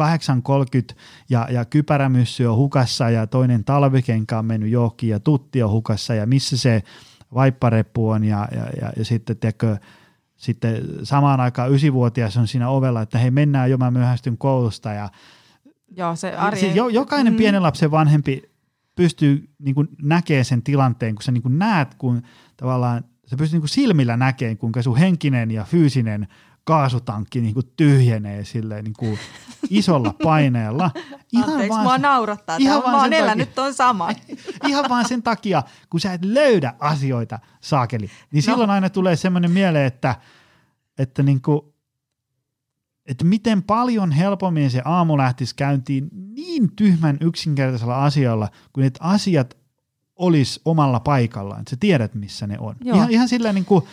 [0.91, 0.95] 8.30
[1.29, 6.15] ja, ja kypärämyssy on hukassa ja toinen talvikenka on mennyt johonkin ja tutti on hukassa
[6.15, 6.83] ja missä se
[7.33, 9.77] vaippareppu on ja, ja, ja, ja sitten tiedätkö,
[10.35, 15.09] sitten samaan aikaan ysivuotias on siinä ovella, että hei mennään jo, mä myöhästyn koulusta ja
[15.97, 16.75] Joo, se arjen...
[16.75, 17.37] jo, jokainen mm.
[17.37, 18.52] pienen lapsen vanhempi
[18.95, 22.21] pystyy niin kuin näkemään sen tilanteen, kun sä niin kuin näet, kun
[22.57, 26.27] tavallaan sä pystyt niin kuin silmillä näkemään, kuinka sun henkinen ja fyysinen
[26.63, 29.19] kaasutankki niin kuin tyhjenee silleen niin kuin
[29.69, 30.91] isolla paineella.
[31.33, 32.57] Ihan Anteeksi, vaan, mua naurattaa.
[32.59, 34.09] Ihan vaan mä oon nyt on sama.
[34.67, 38.51] Ihan vaan sen takia, kun sä et löydä asioita, saakeli, niin no.
[38.51, 40.15] silloin aina tulee semmoinen mieleen, että,
[40.97, 41.72] että niin kuin,
[43.05, 49.57] että miten paljon helpommin se aamu lähtisi käyntiin niin tyhmän yksinkertaisella asialla, kun että asiat
[50.15, 52.75] olisi omalla paikallaan, että sä tiedät, missä ne on.
[52.85, 53.83] Ihan, ihan sillä niin kuin,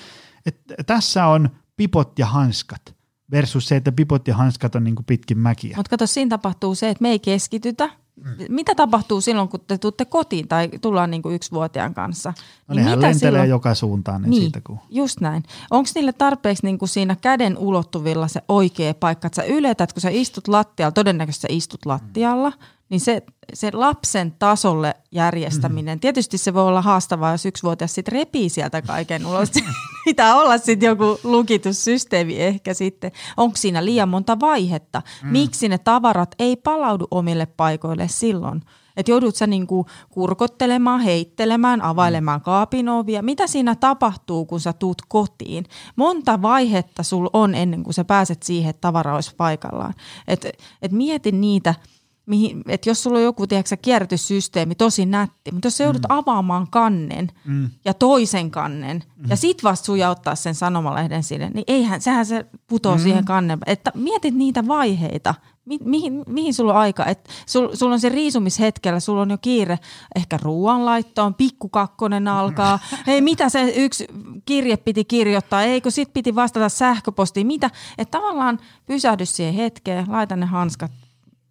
[0.47, 2.95] että tässä on pipot ja hanskat
[3.31, 5.77] versus se, että pipot ja hanskat on niin kuin pitkin mäkiä.
[5.77, 7.91] Mutta kato, siinä tapahtuu se, että me ei keskitytä,
[8.25, 8.45] Mm.
[8.49, 12.33] Mitä tapahtuu silloin, kun te tuutte kotiin tai tullaan niin kuin yksivuotiaan kanssa?
[12.69, 13.51] No niin nehän lentelee silloin?
[13.51, 14.23] joka suuntaan.
[14.23, 14.79] Niin, niin siitä kun...
[14.91, 15.43] just näin.
[15.71, 20.01] Onko niille tarpeeksi niin kuin siinä käden ulottuvilla se oikea paikka, että sä yletät, kun
[20.01, 23.23] sä istut lattialla, todennäköisesti sä istut lattialla, mm niin se,
[23.55, 26.01] se lapsen tasolle järjestäminen, mm-hmm.
[26.01, 29.51] tietysti se voi olla haastavaa, jos yksivuotias sitten repii sieltä kaiken ulos.
[30.05, 33.13] Pitää olla sitten joku lukitussysteemi ehkä sitten.
[33.37, 35.03] Onko siinä liian monta vaihetta?
[35.23, 35.29] Mm.
[35.29, 38.63] Miksi ne tavarat ei palaudu omille paikoille silloin?
[38.97, 42.45] Että joudut sä niinku kurkottelemaan, heittelemään, availemaan mm.
[42.45, 43.23] kaapin ovia.
[43.23, 45.65] Mitä siinä tapahtuu, kun sä tuut kotiin?
[45.97, 49.95] Monta vaihetta sul on ennen kuin sä pääset siihen, että tavara olisi paikallaan.
[50.29, 50.47] Et,
[50.83, 51.75] et mieti niitä–
[52.31, 56.17] mihin, että jos sulla on joku tiedätkö, kierrätyssysteemi, tosi nätti, mutta jos sä joudut mm.
[56.17, 57.71] avaamaan kannen mm.
[57.85, 59.31] ja toisen kannen mm.
[59.31, 63.03] ja sit vasta sujauttaa sen sanomalehden sinne, niin eihän, sehän se putoo mm.
[63.03, 63.59] siihen kannen.
[63.67, 67.07] Että mietit niitä vaiheita, mi, mihin, mihin sulla on aika.
[67.07, 69.79] Että sul, sulla on se riisumishetkellä, sulla on jo kiire
[70.17, 72.79] ehkä ruoanlaittoon, pikkukakkonen alkaa.
[73.07, 74.07] Hei, mitä se yksi
[74.47, 75.63] kirje piti kirjoittaa?
[75.63, 77.47] Eikö sit piti vastata sähköpostiin?
[77.47, 77.71] Mitä?
[77.99, 80.93] Että tavallaan pysähdy siihen hetkeen, laita ne hanskat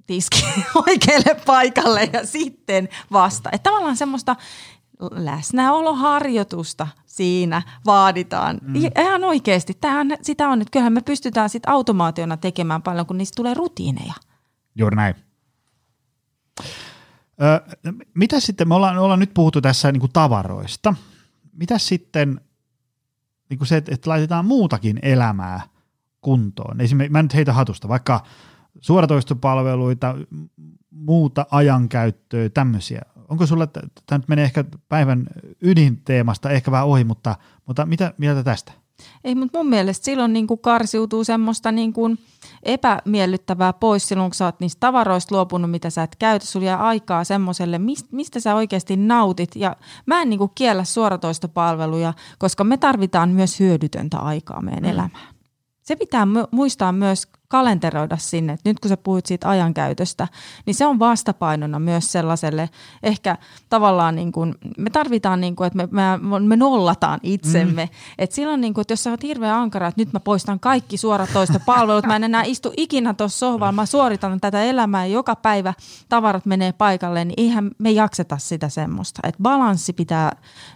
[0.10, 0.45] tiski
[0.88, 3.49] oikealle paikalle ja sitten vasta.
[3.53, 4.36] Että tavallaan semmoista
[5.12, 8.60] läsnäoloharjoitusta siinä vaaditaan.
[8.62, 8.76] Mm.
[8.76, 9.74] Ihan oikeasti.
[9.74, 14.14] Tämähän, sitä on, että kyllähän me pystytään sit automaationa tekemään paljon, kun niistä tulee rutiineja.
[14.76, 15.16] Juuri näin.
[17.41, 17.78] Ö,
[18.14, 20.95] mitä sitten, me ollaan, me ollaan nyt puhuttu tässä niin kuin tavaroista.
[21.53, 22.41] Mitä sitten
[23.49, 25.62] niin kuin se, että, että laitetaan muutakin elämää
[26.22, 26.82] kuntoon?
[26.82, 28.24] Esimerkiksi, mä nyt heitä hatusta, vaikka
[28.82, 30.15] suoratoistopalveluita,
[30.91, 33.01] muuta ajankäyttöä, tämmöisiä.
[33.30, 35.28] Onko sulla, tämä nyt menee ehkä päivän
[35.61, 38.72] ydinteemasta ehkä vähän ohi, mutta, mutta mitä mieltä tästä?
[39.24, 42.20] Ei, mutta mun mielestä silloin niin kuin karsiutuu semmoista niin kuin
[42.63, 46.45] epämiellyttävää pois silloin, kun sä oot niistä tavaroista luopunut, mitä sä et käytä.
[46.45, 47.80] Sulla jää aikaa semmoiselle,
[48.11, 49.55] mistä sä oikeasti nautit.
[49.55, 54.89] Ja mä en niin kuin kiellä suoratoistopalveluja, koska me tarvitaan myös hyödytöntä aikaa meidän mm.
[54.89, 55.36] elämään.
[55.82, 60.27] Se pitää muistaa myös kalenteroida sinne, että nyt kun sä puhuit siitä ajankäytöstä,
[60.65, 62.69] niin se on vastapainona myös sellaiselle,
[63.03, 63.37] ehkä
[63.69, 65.87] tavallaan niin kuin, me tarvitaan, niin kuin, että me,
[66.17, 67.85] me, me nollataan itsemme.
[67.85, 67.91] Mm.
[68.17, 70.97] Että silloin, niin kuin, että jos sä oot hirveän ankara, että nyt mä poistan kaikki
[70.97, 75.73] suoratoista palvelut, mä en enää istu ikinä tuossa sohvalla, mä suoritan tätä elämää joka päivä
[76.09, 79.19] tavarat menee paikalle, niin eihän me jakseta sitä semmoista.
[79.27, 80.31] Että balanssi pitää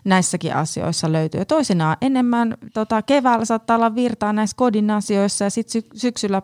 [0.06, 1.46] näissäkin asioissa löytyä.
[1.46, 6.42] Toisinaan enemmän tota, keväällä saattaa olla virtaa näissä kodin asioissa ja sitten sy- syksyllä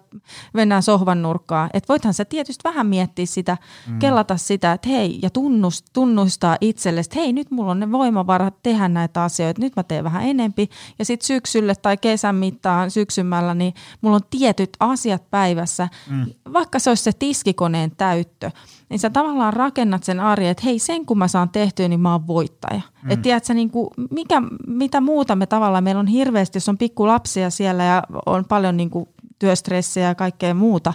[0.53, 1.70] mennään sohvan nurkkaan.
[1.74, 3.57] Että voithan sä tietysti vähän miettiä sitä,
[3.88, 3.99] mm.
[3.99, 8.55] kellata sitä, että hei, ja tunnust, tunnustaa itselle, että hei, nyt mulla on ne voimavarat
[8.63, 10.70] tehdä näitä asioita, nyt mä teen vähän enempi.
[10.99, 16.26] Ja sitten syksylle tai kesän mittaan syksymällä, niin mulla on tietyt asiat päivässä, mm.
[16.53, 18.51] vaikka se olisi se tiskikoneen täyttö,
[18.89, 22.11] niin sä tavallaan rakennat sen arjen, että hei, sen kun mä saan tehtyä, niin mä
[22.11, 22.82] oon voittaja.
[23.03, 23.11] Mm.
[23.11, 27.07] Että tiedätkö, niin kuin, mikä, mitä muuta me tavallaan, meillä on hirveästi, jos on pikku
[27.07, 29.09] lapsia siellä ja on paljon niin kuin
[29.40, 30.94] työstressiä ja kaikkea muuta,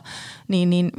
[0.49, 0.91] niin, niin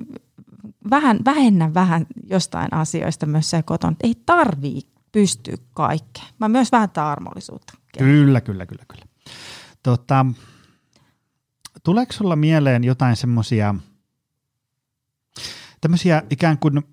[0.89, 3.95] vähän, vähennä vähän jostain asioista myös se kotona.
[4.03, 4.81] Ei tarvii
[5.11, 6.27] pystyä kaikkeen.
[6.39, 7.73] Mä myös vähän armollisuutta.
[7.97, 9.05] Kyllä, kyllä, kyllä, kyllä.
[9.83, 10.25] Tota,
[11.83, 13.75] tuleeko sulla mieleen jotain semmoisia
[15.81, 16.83] tämmöisiä ikään kuin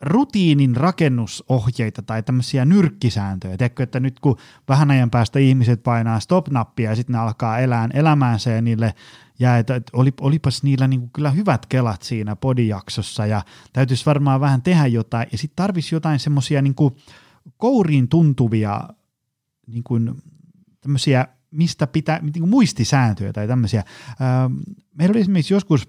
[0.00, 3.56] rutiinin rakennusohjeita tai tämmöisiä nyrkkisääntöjä.
[3.56, 4.36] Tiedätkö, että nyt kun
[4.68, 8.94] vähän ajan päästä ihmiset painaa stop-nappia ja sitten ne alkaa elää elämäänsä ja niille
[9.38, 13.42] ja että, oli, olipas niillä niin kuin kyllä hyvät kelat siinä podijaksossa ja
[13.72, 16.74] täytyisi varmaan vähän tehdä jotain ja sitten tarvisi jotain semmoisia niin
[17.56, 18.80] kouriin tuntuvia
[19.66, 20.22] niin kuin
[20.80, 23.84] tämmöisiä, mistä pitää, niin kuin muistisääntöjä tai tämmöisiä.
[24.94, 25.88] meillä oli esimerkiksi joskus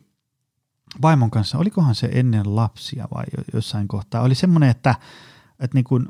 [1.01, 3.23] vaimon kanssa, olikohan se ennen lapsia vai
[3.53, 4.95] jossain kohtaa, oli semmoinen, että,
[5.59, 6.07] että niin kuin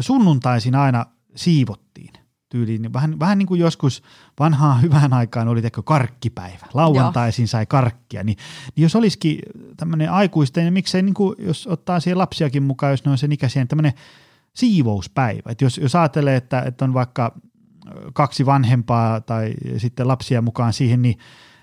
[0.00, 1.06] sunnuntaisin aina
[1.36, 2.12] siivottiin
[2.48, 2.92] tyyliin.
[2.92, 4.02] Vähän, vähän niin kuin joskus
[4.40, 6.66] vanhaan hyvään aikaan oli teko karkkipäivä.
[6.74, 8.24] Lauantaisin sai karkkia.
[8.24, 8.36] Niin,
[8.76, 9.38] niin jos olisikin
[9.76, 13.32] tämmöinen aikuisten, niin miksei niin kuin, jos ottaa siihen lapsiakin mukaan, jos ne on sen
[13.32, 13.92] ikäisiä, niin tämmöinen
[14.54, 15.50] siivouspäivä.
[15.50, 17.34] Et jos, jos ajattelee, että, että on vaikka
[18.12, 21.18] kaksi vanhempaa tai sitten lapsia mukaan siihen, niin,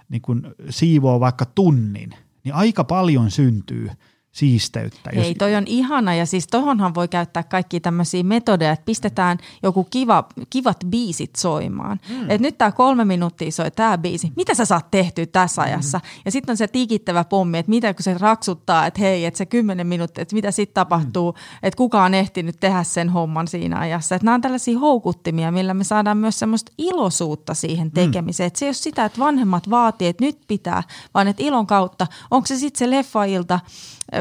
[0.09, 2.09] niin kun siivoo vaikka tunnin,
[2.45, 3.89] niin aika paljon syntyy–
[4.35, 5.09] siisteyttä.
[5.15, 5.35] Hei, jos...
[5.37, 10.27] toi on ihana ja siis tohonhan voi käyttää kaikki tämmöisiä metodeja, että pistetään joku kiva,
[10.49, 11.99] kivat biisit soimaan.
[12.09, 12.29] Mm.
[12.29, 14.31] Et nyt tämä kolme minuuttia soi tämä biisi.
[14.35, 15.67] Mitä sä saat tehtyä tässä mm.
[15.67, 15.97] ajassa?
[15.97, 16.21] Mm.
[16.25, 19.45] Ja sitten on se tikittävä pommi, että mitä kun se raksuttaa, että hei, että se
[19.45, 21.37] kymmenen minuuttia, että mitä sitten tapahtuu, mm.
[21.63, 24.15] että kuka on ehtinyt tehdä sen homman siinä ajassa.
[24.15, 27.91] Että nämä on tällaisia houkuttimia, millä me saadaan myös semmoista iloisuutta siihen mm.
[27.91, 28.45] tekemiseen.
[28.45, 28.47] Mm.
[28.47, 30.83] Että se ei ole sitä, että vanhemmat vaatii, että nyt pitää,
[31.13, 33.59] vaan että ilon kautta, onko se sitten se leffailta,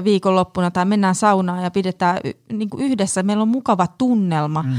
[0.05, 2.19] viikonloppuna tai mennään saunaan ja pidetään
[2.53, 3.23] niin kuin yhdessä.
[3.23, 4.63] Meillä on mukava tunnelma.
[4.63, 4.75] Mm.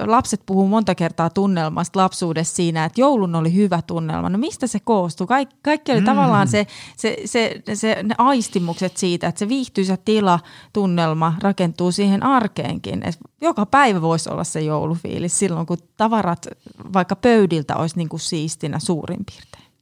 [0.00, 4.28] Lapset puhuu monta kertaa tunnelmasta lapsuudessa siinä, että joulun oli hyvä tunnelma.
[4.28, 5.26] No mistä se koostuu?
[5.26, 6.06] Kaik, kaikki oli mm.
[6.06, 6.66] tavallaan se,
[6.96, 10.40] se, se, se, ne aistimukset siitä, että se viihtyisä tila,
[10.72, 13.02] tunnelma rakentuu siihen arkeenkin.
[13.06, 16.46] Et joka päivä voisi olla se joulufiilis silloin, kun tavarat
[16.92, 19.72] vaikka pöydiltä olisi niin kuin siistinä suurin piirtein.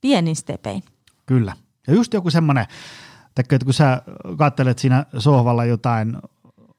[0.00, 0.82] Pienin stepein.
[1.26, 1.56] Kyllä.
[1.86, 2.66] Ja just joku semmoinen
[3.34, 4.02] Tekkö, että kun sä
[4.38, 6.16] katselet siinä sohvalla jotain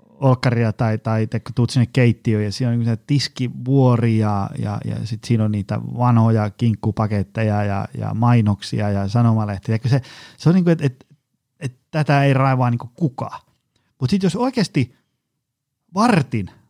[0.09, 4.95] olkkaria tai, tai tekkö, tuut sinne keittiöön ja siinä on niin tiskivuori ja, ja, ja
[4.95, 9.79] sitten siinä on niitä vanhoja kinkkupaketteja ja, ja mainoksia ja sanomalehtiä.
[9.85, 10.01] Se,
[10.37, 11.05] se on niin kuin, että, että
[11.59, 13.41] että tätä ei raivaa niin kukaan.
[13.99, 14.95] Mutta sitten jos oikeasti
[15.93, 16.51] vartin–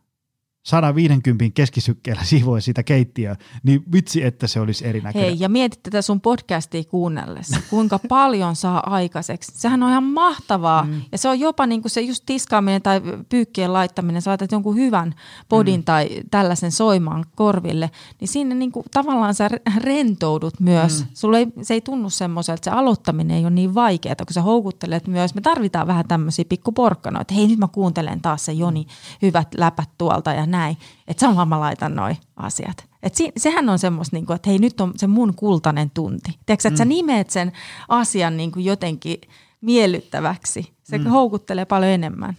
[0.64, 5.30] 150 keskisykkeellä siivoi sitä keittiöä, niin vitsi, että se olisi erinäköinen.
[5.30, 9.52] Hei, ja mietit tätä sun podcastia kuunnellessa, kuinka paljon saa aikaiseksi.
[9.54, 11.02] Sehän on ihan mahtavaa, mm.
[11.12, 14.76] ja se on jopa niin kuin se just tiskaaminen tai pyykkien laittaminen, sä laitat jonkun
[14.76, 15.14] hyvän
[15.48, 15.84] podin mm.
[15.84, 17.90] tai tällaisen soimaan korville,
[18.20, 21.00] niin siinä niin kuin, tavallaan sä rentoudut myös.
[21.00, 21.06] Mm.
[21.14, 24.42] Sulle ei, se ei tunnu semmoiselta, että se aloittaminen ei ole niin vaikeaa, kun sä
[24.42, 25.34] houkuttelet myös.
[25.34, 28.86] Me tarvitaan vähän tämmöisiä pikkuporkkanoita, että hei nyt mä kuuntelen taas se Joni
[29.22, 30.76] hyvät läpät tuolta ja näin,
[31.06, 32.88] että samalla mä laitan noi asiat.
[33.02, 36.38] Et si, sehän on semmoista, niin kuin, että hei nyt on se mun kultainen tunti.
[36.46, 36.76] Tiedätkö, että mm.
[36.76, 37.52] sä nimeet sen
[37.88, 39.18] asian niin kuin jotenkin
[39.60, 40.72] miellyttäväksi.
[40.82, 41.04] Se mm.
[41.04, 42.36] houkuttelee paljon enemmän.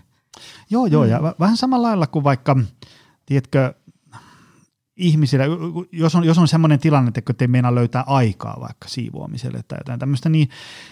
[0.69, 1.09] Joo, joo, mm.
[1.09, 2.55] ja vähän samalla lailla kuin vaikka,
[3.25, 3.73] tiedätkö,
[4.97, 5.43] ihmisille,
[5.91, 9.99] jos on, jos on semmoinen tilanne, että te meinaa löytää aikaa vaikka siivoamiselle tai jotain
[9.99, 10.49] tämmöistä, niin,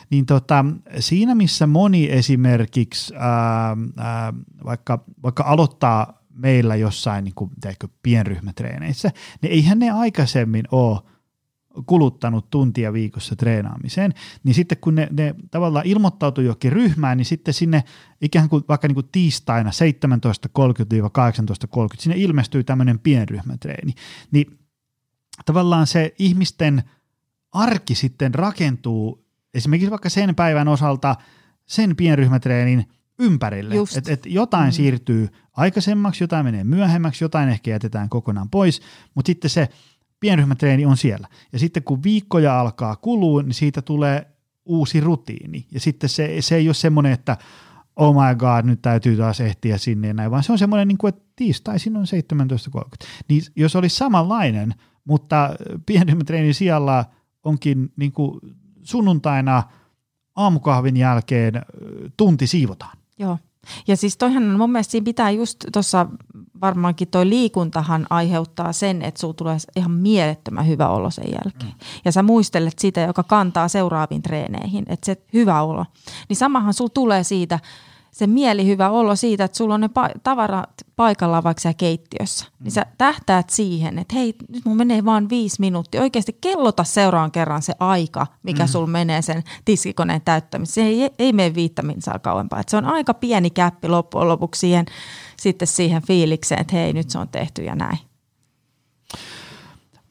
[0.10, 0.66] niin tota,
[1.00, 4.34] siinä missä moni esimerkiksi ää, ää,
[4.66, 9.12] vaikka, vaikka aloittaa meillä jossain niin kuin, teikö, pienryhmätreeneissä,
[9.42, 11.00] niin eihän ne aikaisemmin ole
[11.86, 14.14] kuluttanut tuntia viikossa treenaamiseen,
[14.44, 17.84] niin sitten kun ne, ne tavallaan ilmoittautuu jokin ryhmään, niin sitten sinne
[18.22, 19.76] ikään kuin vaikka niin kuin tiistaina 17.30-18.30
[22.00, 23.94] sinne ilmestyy tämmöinen pienryhmätreeni,
[24.32, 24.60] niin
[25.46, 26.84] tavallaan se ihmisten
[27.52, 31.16] arki sitten rakentuu esimerkiksi vaikka sen päivän osalta
[31.66, 32.86] sen pienryhmätreenin
[33.20, 34.72] ympärille, että et jotain mm.
[34.72, 38.82] siirtyy aikaisemmaksi, jotain menee myöhemmäksi, jotain ehkä jätetään kokonaan pois,
[39.16, 39.70] mutta sitten se
[40.20, 41.28] pienryhmätreeni on siellä.
[41.54, 44.28] Ja sitten kun viikkoja alkaa kulua, niin siitä tulee
[44.66, 45.68] uusi rutiini.
[45.72, 47.38] Ja sitten se, se ei ole semmoinen, että
[47.96, 50.98] oh my god, nyt täytyy taas ehtiä sinne ja näin, vaan se on semmoinen, niin
[50.98, 52.06] kuin, että tiistaisin on
[52.78, 53.08] 17.30.
[53.30, 54.74] Niin jos olisi samanlainen,
[55.06, 55.50] mutta
[55.86, 57.06] pienryhmätreenin sijalla
[57.44, 58.40] onkin niin kuin
[58.84, 59.64] sunnuntaina
[60.36, 61.54] aamukahvin jälkeen
[62.18, 62.98] tunti siivotaan.
[63.20, 63.38] Joo.
[63.88, 66.08] Ja siis toihan mun mielestä siinä pitää just tuossa
[66.62, 71.72] varmaankin toi liikuntahan aiheuttaa sen, että sulla tulee ihan mielettömän hyvä olo sen jälkeen.
[71.72, 71.86] Mm.
[72.06, 75.86] Ja sä muistelet sitä, joka kantaa seuraaviin treeneihin, että se hyvä olo.
[76.30, 77.60] Niin samahan sulla tulee siitä,
[78.14, 82.46] se mielihyvä olo siitä, että sulla on ne pa- tavarat paikallaan vaikka siellä keittiössä.
[82.46, 82.64] Mm.
[82.64, 86.02] Niin sä tähtäät siihen, että hei, nyt mun menee vaan viisi minuuttia.
[86.02, 88.68] Oikeasti kellota seuraan kerran se aika, mikä mm.
[88.68, 90.88] sulla menee sen tiskikoneen täyttämiseen.
[90.88, 92.60] Se ei, ei mene viittä saa kauempaa.
[92.60, 94.86] Et se on aika pieni käppi loppujen lopuksi siihen,
[95.38, 97.98] sitten siihen fiilikseen, että hei, nyt se on tehty ja näin.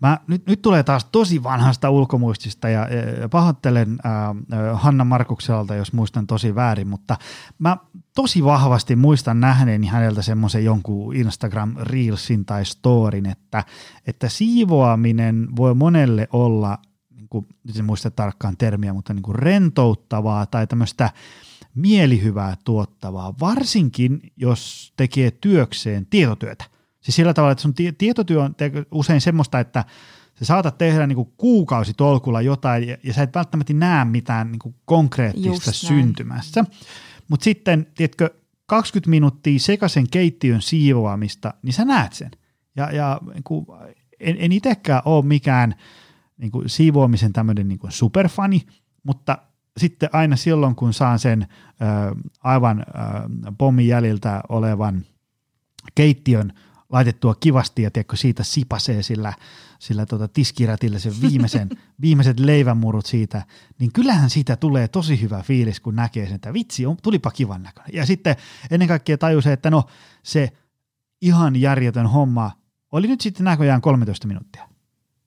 [0.03, 2.89] Mä, nyt, nyt tulee taas tosi vanhasta ulkomuistista ja,
[3.21, 7.17] ja pahoittelen äh, Hanna Markukselta, jos muistan tosi väärin, mutta
[7.59, 7.77] mä
[8.15, 13.65] tosi vahvasti muistan nähneeni häneltä semmoisen jonkun Instagram Reelsin tai Storin, että,
[14.07, 16.79] että siivoaminen voi monelle olla,
[17.11, 21.11] niin kuin, nyt en muista tarkkaan termiä, mutta niin kuin rentouttavaa tai tämmöistä
[21.75, 26.72] mielihyvää tuottavaa, varsinkin jos tekee työkseen tietotyötä.
[27.03, 28.55] Siis sillä tavalla, että sun tietotyö on
[28.93, 29.85] usein semmoista, että
[30.39, 35.73] sä saatat tehdä niin kuukausitolkulla jotain ja, ja sä et välttämättä näe mitään niin konkreettista
[35.73, 36.65] syntymässä.
[37.29, 38.31] Mutta sitten, tiedätkö,
[38.67, 42.31] 20 minuuttia sekaisen keittiön siivoamista, niin sä näet sen.
[42.77, 43.67] Ja, ja niin kuin,
[44.21, 45.75] en, en itsekään ole mikään
[46.37, 48.63] niin kuin siivoamisen tämmöinen niin kuin superfani,
[49.03, 49.39] mutta
[49.77, 51.85] sitten aina silloin, kun saan sen ö,
[52.45, 52.83] aivan ö,
[53.59, 55.05] pommin jäljiltä olevan
[55.95, 56.53] keittiön
[56.93, 59.33] laitettua kivasti ja tiedätkö, siitä sipasee sillä,
[59.79, 61.69] sillä tota tiskirätillä sen viimeisen,
[62.03, 63.47] viimeiset leivänmurut siitä,
[63.79, 67.63] niin kyllähän siitä tulee tosi hyvä fiilis, kun näkee sen, että vitsi, on, tulipa kivan
[67.63, 67.95] näköinen.
[67.95, 68.37] Ja sitten
[68.71, 69.85] ennen kaikkea tajuu se, että no
[70.23, 70.53] se
[71.23, 72.51] ihan järjetön homma
[72.93, 74.69] oli nyt sitten näköjään 13 minuuttia.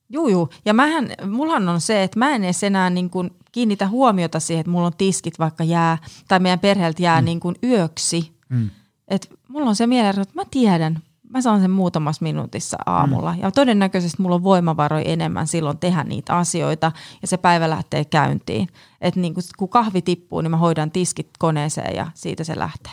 [0.10, 0.50] Juu, juu.
[0.66, 4.60] Ja mähän, mullahan on se, että mä en edes enää niin kuin kiinnitä huomiota siihen,
[4.60, 5.98] että mulla on tiskit vaikka jää,
[6.28, 7.26] tai meidän perheeltä jää mm.
[7.26, 8.38] niin kuin yöksi.
[8.50, 8.70] Mm.
[9.08, 11.00] Et mulla on se mieleen, että mä tiedän,
[11.36, 13.34] mä saan sen muutamassa minuutissa aamulla.
[13.34, 13.40] Mm.
[13.40, 18.68] Ja todennäköisesti mulla on voimavaroja enemmän silloin tehdä niitä asioita ja se päivä lähtee käyntiin.
[19.02, 22.92] Että niin kun kahvi tippuu, niin mä hoidan tiskit koneeseen ja siitä se lähtee.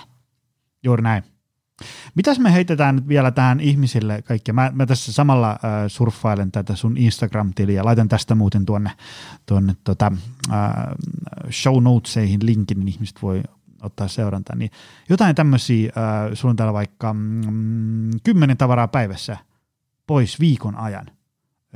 [0.84, 1.22] Juuri näin.
[2.14, 4.55] Mitäs me heitetään nyt vielä tähän ihmisille kaikkea?
[4.55, 7.84] Mä, mä tässä samalla äh, surffailen tätä sun Instagram-tiliä.
[7.84, 8.90] Laitan tästä muuten tuonne,
[9.47, 10.12] tuonne tota,
[10.53, 10.72] äh,
[11.51, 13.43] show notesihin linkin, niin ihmiset voi
[13.83, 14.70] ottaa seurantaa, niin
[15.09, 19.37] jotain tämmöisiä, äh, sulla on täällä vaikka mm, kymmenen tavaraa päivässä
[20.07, 21.07] pois viikon ajan.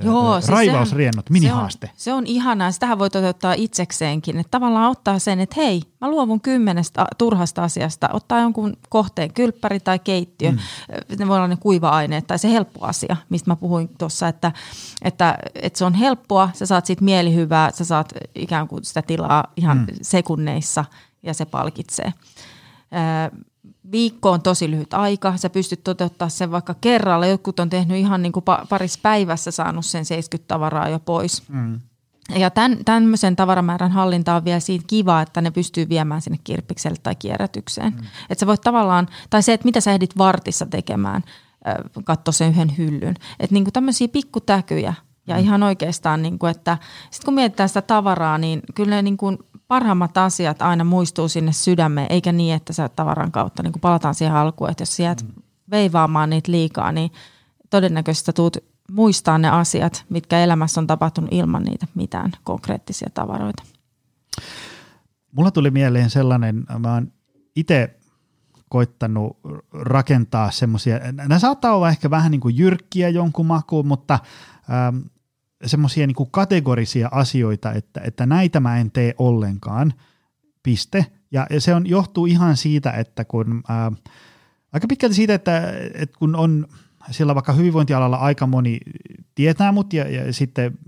[0.02, 1.86] Joo, siis raivausriennot, minihaaste.
[1.86, 2.72] Se on, se on ihanaa.
[2.72, 4.38] Sitähän voi toteuttaa itsekseenkin.
[4.38, 8.08] Että tavallaan ottaa sen, että hei, mä luovun kymmenestä turhasta asiasta.
[8.12, 10.50] Ottaa jonkun kohteen, kylppäri tai keittiö.
[10.50, 10.58] Mm.
[11.18, 14.52] Ne voi olla ne kuiva-aineet tai se helppo asia, mistä mä puhuin tuossa, että,
[15.02, 16.50] että, että se on helppoa.
[16.54, 19.86] Sä saat siitä mielihyvää, sä saat ikään kuin sitä tilaa ihan mm.
[20.02, 20.84] sekunneissa
[21.26, 22.12] ja se palkitsee
[23.92, 25.36] viikko on tosi lyhyt aika.
[25.36, 27.26] Sä pystyt toteuttaa sen vaikka kerralla.
[27.26, 31.48] Jotkut on tehnyt ihan niin kuin parissa päivässä saanut sen 70 tavaraa jo pois.
[31.48, 31.80] Mm.
[32.36, 36.96] Ja tämän, tämmöisen tavaramäärän hallinta on vielä siitä kiva, että ne pystyy viemään sinne kirppikselle
[37.02, 37.92] tai kierrätykseen.
[37.92, 38.06] Mm.
[38.30, 41.22] Että sä voit tavallaan, tai se, että mitä sä ehdit vartissa tekemään,
[42.04, 43.14] katso sen yhden hyllyn.
[43.40, 44.94] Että niin tämmöisiä pikkutäkyjä
[45.26, 45.40] ja mm.
[45.40, 46.78] ihan oikeastaan, niin kuin, että
[47.10, 51.52] sitten kun mietitään sitä tavaraa, niin kyllä ne niin kuin parhaimmat asiat aina muistuu sinne
[51.52, 55.22] sydämeen, eikä niin, että sä tavaran kautta niin palataan siihen alkuun, että jos sä jäät
[55.22, 55.42] mm.
[55.70, 57.10] veivaamaan niitä liikaa, niin
[57.70, 58.56] todennäköisesti tuut
[58.92, 63.62] muistaa ne asiat, mitkä elämässä on tapahtunut ilman niitä mitään konkreettisia tavaroita.
[65.32, 67.12] Mulla tuli mieleen sellainen, mä oon
[67.56, 67.96] itse
[68.68, 69.38] koittanut
[69.72, 74.18] rakentaa semmoisia, nämä saattaa olla ehkä vähän niin kuin jyrkkiä jonkun makuun, mutta
[74.70, 74.96] ähm,
[75.64, 79.92] semmoisia niin kategorisia asioita, että, että näitä mä en tee ollenkaan,
[80.62, 81.06] piste.
[81.30, 83.92] Ja, ja se on, johtuu ihan siitä, että kun, ää,
[84.72, 86.66] aika pitkälti siitä, että, että kun on
[87.10, 88.78] sillä vaikka hyvinvointialalla aika moni
[89.34, 90.78] tietää mut ja, ja sitten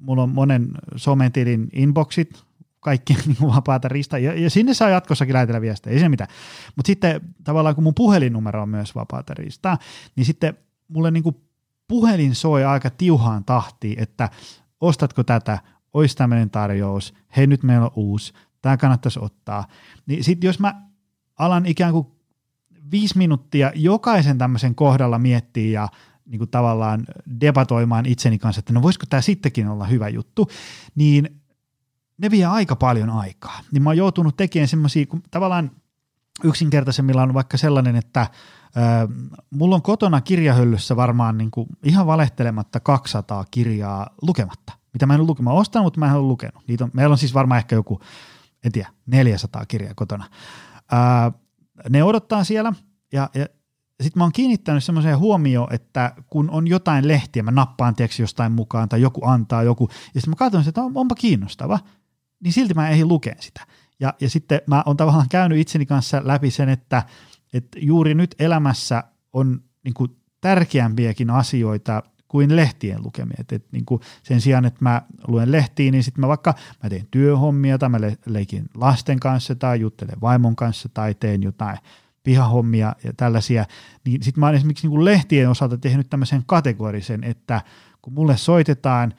[0.00, 2.42] mulla on monen sometilin inboxit,
[2.80, 6.30] kaikki niin vapaata rista, ja, ja sinne saa jatkossakin lähetellä viestejä, ei se mitään.
[6.76, 9.78] Mutta sitten tavallaan kun mun puhelinnumero on myös vapaata ristaa,
[10.16, 10.54] niin sitten
[10.88, 11.36] mulle niin kuin
[11.88, 14.30] puhelin soi aika tiuhaan tahtiin, että
[14.80, 15.58] ostatko tätä,
[15.92, 18.32] olisi tämmöinen tarjous, hei nyt meillä on uusi,
[18.62, 19.66] tämä kannattaisi ottaa.
[20.06, 20.82] Niin sitten jos mä
[21.38, 22.06] alan ikään kuin
[22.90, 25.88] viisi minuuttia jokaisen tämmöisen kohdalla miettiä ja
[26.26, 27.06] niin kuin tavallaan
[27.40, 30.48] debatoimaan itseni kanssa, että no voisiko tämä sittenkin olla hyvä juttu,
[30.94, 31.40] niin
[32.18, 33.60] ne vie aika paljon aikaa.
[33.72, 35.70] Niin mä oon joutunut tekemään semmoisia, tavallaan
[36.44, 38.26] yksinkertaisemmillaan vaikka sellainen, että
[39.50, 45.20] mulla on kotona kirjahyllyssä varmaan niin kuin ihan valehtelematta 200 kirjaa lukematta, mitä mä en
[45.20, 46.62] ole lukemaan ostanut, mutta mä en ole lukenut.
[46.68, 48.00] Niitä on, meillä on siis varmaan ehkä joku,
[48.64, 50.24] en tiedä, 400 kirjaa kotona.
[51.88, 52.72] Ne odottaa siellä
[53.12, 53.46] ja, ja
[54.02, 58.52] sitten mä oon kiinnittänyt semmoiseen huomioon, että kun on jotain lehtiä, mä nappaan tiedätkö jostain
[58.52, 61.78] mukaan tai joku antaa joku, ja sitten mä katson, että onpa kiinnostava,
[62.44, 63.66] niin silti mä en lukea sitä.
[64.04, 67.02] Ja, ja sitten mä oon tavallaan käynyt itseni kanssa läpi sen, että–
[67.54, 73.36] että juuri nyt elämässä on niin kuin tärkeämpiäkin asioita kuin lehtien lukemia.
[73.38, 76.90] Et, et niin kuin sen sijaan, että mä luen lehtiin, niin sitten mä vaikka mä
[76.90, 81.78] teen työhommia tai mä le- leikin lasten kanssa tai juttelen vaimon kanssa tai teen jotain
[82.22, 83.66] pihahommia ja tällaisia,
[84.04, 87.62] niin sitten mä oon esimerkiksi niin kuin lehtien osalta tehnyt tämmöisen kategorisen, että
[88.02, 89.14] kun mulle soitetaan,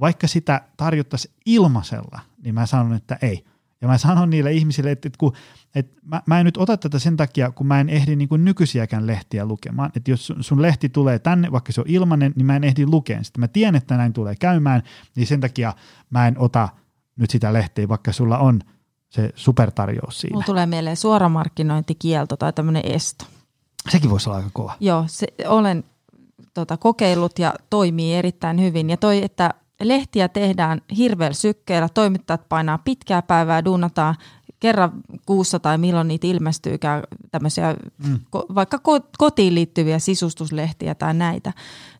[0.00, 3.44] vaikka sitä tarjottaisiin ilmaisella, niin mä sanon, että ei–
[3.84, 5.32] ja mä sanon niille ihmisille, että, että, kun,
[5.74, 8.44] että mä, mä en nyt ota tätä sen takia, kun mä en ehdi niin kuin
[8.44, 9.90] nykyisiäkään lehtiä lukemaan.
[9.96, 13.24] Että jos sun lehti tulee tänne, vaikka se on ilmanen, niin mä en ehdi lukeen
[13.24, 14.82] Sitten Mä tiedän, että näin tulee käymään,
[15.16, 15.72] niin sen takia
[16.10, 16.68] mä en ota
[17.16, 18.60] nyt sitä lehteä, vaikka sulla on
[19.08, 20.34] se supertarjous siinä.
[20.34, 23.24] Mulla tulee mieleen suoramarkkinointikielto tai tämmöinen esto.
[23.90, 24.76] Sekin voisi olla aika kova.
[24.80, 25.84] Joo, se, olen
[26.54, 28.90] tota, kokeillut ja toimii erittäin hyvin.
[28.90, 29.54] Ja toi, että
[29.88, 34.14] lehtiä tehdään hirveällä sykkeellä, toimittajat painaa pitkää päivää, duunataan.
[34.60, 34.92] Kerran
[35.26, 37.76] kuussa tai milloin niitä ilmestyykään tämmöisiä
[38.06, 38.18] mm.
[38.32, 38.78] vaikka
[39.18, 41.52] kotiin liittyviä sisustuslehtiä tai näitä,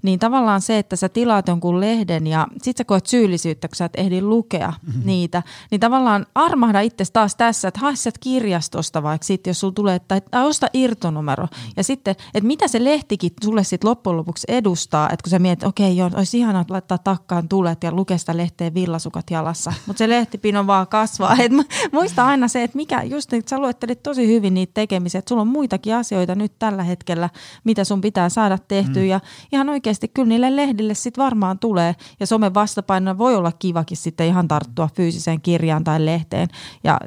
[0.05, 3.85] niin tavallaan se, että sä tilaat jonkun lehden ja sit sä koet syyllisyyttä, kun sä
[3.85, 5.03] et ehdi lukea mm-hmm.
[5.05, 9.73] niitä, niin tavallaan armahda itse taas tässä, että hae sieltä kirjastosta vaikka sitten, jos sulla
[9.73, 11.49] tulee, tai, tai osta irtonumero.
[11.77, 15.65] Ja sitten, että mitä se lehtikin sulle sitten loppujen lopuksi edustaa, että kun sä mietit,
[15.65, 19.99] okei okay, joo, olisi ihanaa laittaa takkaan tulet ja lukea sitä lehteä villasukat jalassa, mutta
[19.99, 21.37] se lehtipino vaan kasvaa.
[21.39, 21.53] Et
[21.93, 25.43] muista aina se, että mikä, just että sä luettelit tosi hyvin niitä tekemisiä, että sulla
[25.43, 27.31] on muitakin asioita nyt tällä hetkellä,
[27.65, 29.09] mitä sun pitää saada tehtyä mm.
[29.09, 29.21] ja
[29.53, 34.27] ihan oikeasti kyllä niille lehdille sitten varmaan tulee ja somen vastapainona voi olla kivakin sitten
[34.27, 36.49] ihan tarttua fyysiseen kirjaan tai lehteen
[36.85, 37.01] ja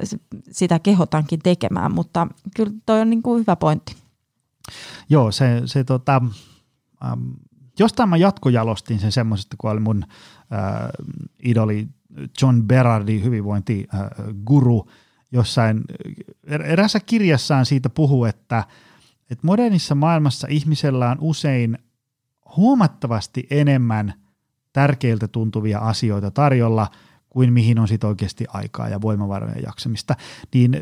[0.50, 2.26] sitä kehotankin tekemään, mutta
[2.56, 3.96] kyllä toi on niin kuin hyvä pointti.
[5.08, 6.22] Joo, se, se tota,
[7.04, 7.20] ähm,
[7.78, 10.04] jostain mä jatkojalostin sen semmoisesta, kun oli mun
[10.52, 10.88] äh,
[11.42, 11.88] idoli
[12.42, 14.94] John Berardi, hyvinvointiguru, äh,
[15.32, 15.84] jossain
[16.46, 18.64] er-, erässä kirjassaan siitä puhuu, että,
[19.30, 21.78] että modernissa maailmassa ihmisellä on usein
[22.56, 24.14] huomattavasti enemmän
[24.72, 26.90] tärkeiltä tuntuvia asioita tarjolla
[27.30, 30.14] kuin mihin on sitten oikeasti aikaa ja voimavaroja jaksamista,
[30.54, 30.80] niin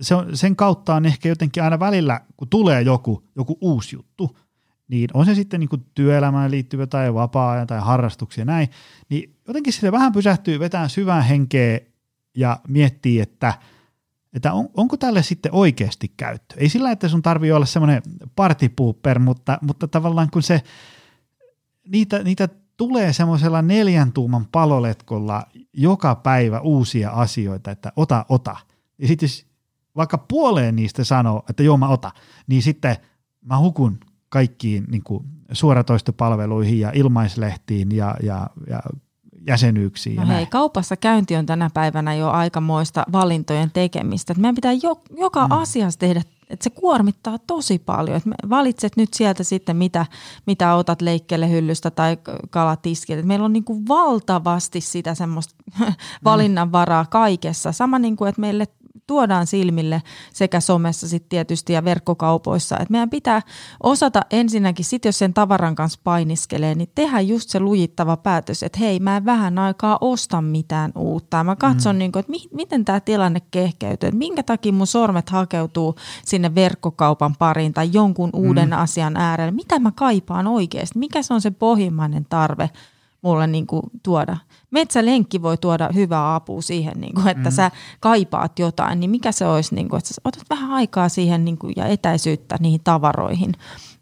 [0.00, 4.38] se on, sen kautta on ehkä jotenkin aina välillä, kun tulee joku, joku uusi juttu,
[4.88, 8.68] niin on se sitten niin työelämään liittyvä tai vapaa-ajan tai harrastuksia näin,
[9.08, 11.80] niin jotenkin sille vähän pysähtyy vetään syvää henkeä
[12.36, 13.54] ja miettii, että,
[14.32, 16.54] että on, onko tälle sitten oikeasti käyttö.
[16.58, 18.02] Ei sillä, että sun tarvii olla semmoinen
[18.36, 20.62] partipuupper, mutta, mutta tavallaan kun se,
[21.92, 28.56] niitä, niitä tulee semmoisella neljän tuuman paloletkolla joka päivä uusia asioita, että ota, ota.
[28.98, 29.46] Ja sitten jos
[29.96, 32.12] vaikka puoleen niistä sanoo, että joo mä ota,
[32.46, 32.96] niin sitten
[33.44, 38.80] mä hukun kaikkiin niin kuin suoratoistopalveluihin ja ilmaislehtiin ja, ja, ja
[39.46, 40.16] jäsenyyksiin.
[40.16, 40.50] No ja hei, näin.
[40.50, 44.32] kaupassa käynti on tänä päivänä jo aikamoista valintojen tekemistä.
[44.32, 45.52] Et meidän pitää jo, joka mm.
[45.52, 48.16] asiassa tehdä, että se kuormittaa tosi paljon.
[48.16, 50.06] Et valitset nyt sieltä sitten, mitä,
[50.46, 52.16] mitä otat leikkele hyllystä tai
[52.50, 53.22] kalatiskille.
[53.22, 55.54] Meillä on niin kuin valtavasti sitä semmoista
[56.24, 57.72] valinnanvaraa kaikessa.
[57.72, 58.66] Sama niin kuin, että meille
[59.06, 62.78] tuodaan silmille sekä somessa sitten tietysti ja verkkokaupoissa.
[62.78, 63.42] Et meidän pitää
[63.82, 68.78] osata ensinnäkin, sit jos sen tavaran kanssa painiskelee, niin tehdä just se lujittava päätös, että
[68.78, 71.44] hei, mä en vähän aikaa osta mitään uutta.
[71.44, 71.98] Mä katson, mm.
[71.98, 75.94] niin että mi- miten tämä tilanne kehkeytyy, että minkä takia mun sormet hakeutuu
[76.24, 78.78] sinne verkkokaupan pariin tai jonkun uuden mm.
[78.78, 79.50] asian äärelle.
[79.50, 80.98] Mitä mä kaipaan oikeasti?
[80.98, 82.70] Mikä se on se pohjimmainen tarve
[83.26, 84.36] mulle niin kuin tuoda?
[84.70, 87.54] metsälenkki voi tuoda hyvää apua siihen, niin kuin, että mm.
[87.54, 87.70] sä
[88.00, 91.58] kaipaat jotain, niin mikä se olisi, niin kuin, että sä otat vähän aikaa siihen niin
[91.58, 93.52] kuin, ja etäisyyttä niihin tavaroihin,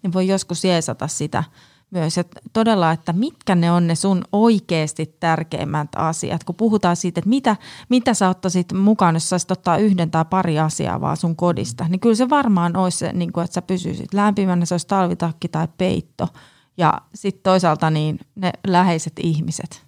[0.03, 1.45] niin voi joskus jeesata sitä
[1.91, 2.17] myös.
[2.17, 7.29] Ja todella, että mitkä ne on ne sun oikeasti tärkeimmät asiat, kun puhutaan siitä, että
[7.29, 7.57] mitä,
[7.89, 12.01] mitä sä ottaisit mukaan, jos saisit ottaa yhden tai pari asiaa vaan sun kodista, niin
[12.01, 15.69] kyllä se varmaan olisi se, niin kuin, että sä pysyisit lämpimänä, se olisi talvitakki tai
[15.79, 16.29] peitto.
[16.77, 19.87] Ja sitten toisaalta niin ne läheiset ihmiset.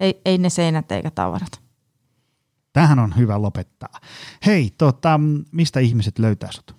[0.00, 1.60] Ei, ei ne seinät eikä tavarat.
[2.72, 4.00] Tähän on hyvä lopettaa.
[4.46, 5.20] Hei, tota,
[5.52, 6.76] mistä ihmiset löytää sut?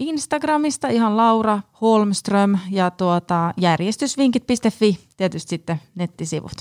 [0.00, 6.52] Instagramista ihan Laura Holmström ja tuota, järjestysvinkit.fi, tietysti sitten nettisivut.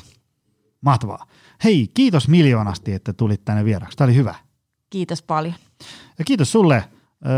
[0.81, 1.25] Mahtavaa.
[1.63, 3.97] Hei, kiitos miljoonasti, että tulit tänne vieraksi.
[3.97, 4.35] Tämä oli hyvä.
[4.89, 5.55] Kiitos paljon.
[6.19, 6.83] Ja kiitos sulle,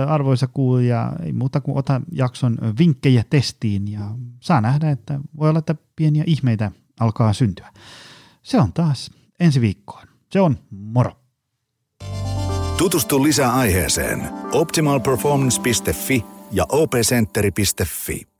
[0.07, 1.13] arvoisa kuulija.
[1.23, 4.01] Ei muuta kuin ota jakson vinkkejä testiin ja
[4.39, 7.69] saa nähdä, että voi olla, että pieniä ihmeitä alkaa syntyä.
[8.43, 10.07] Se on taas ensi viikkoon.
[10.31, 11.11] Se on moro.
[12.77, 18.30] Tutustu lisää aiheeseen optimalperformance.fi ja opcenteri.fi.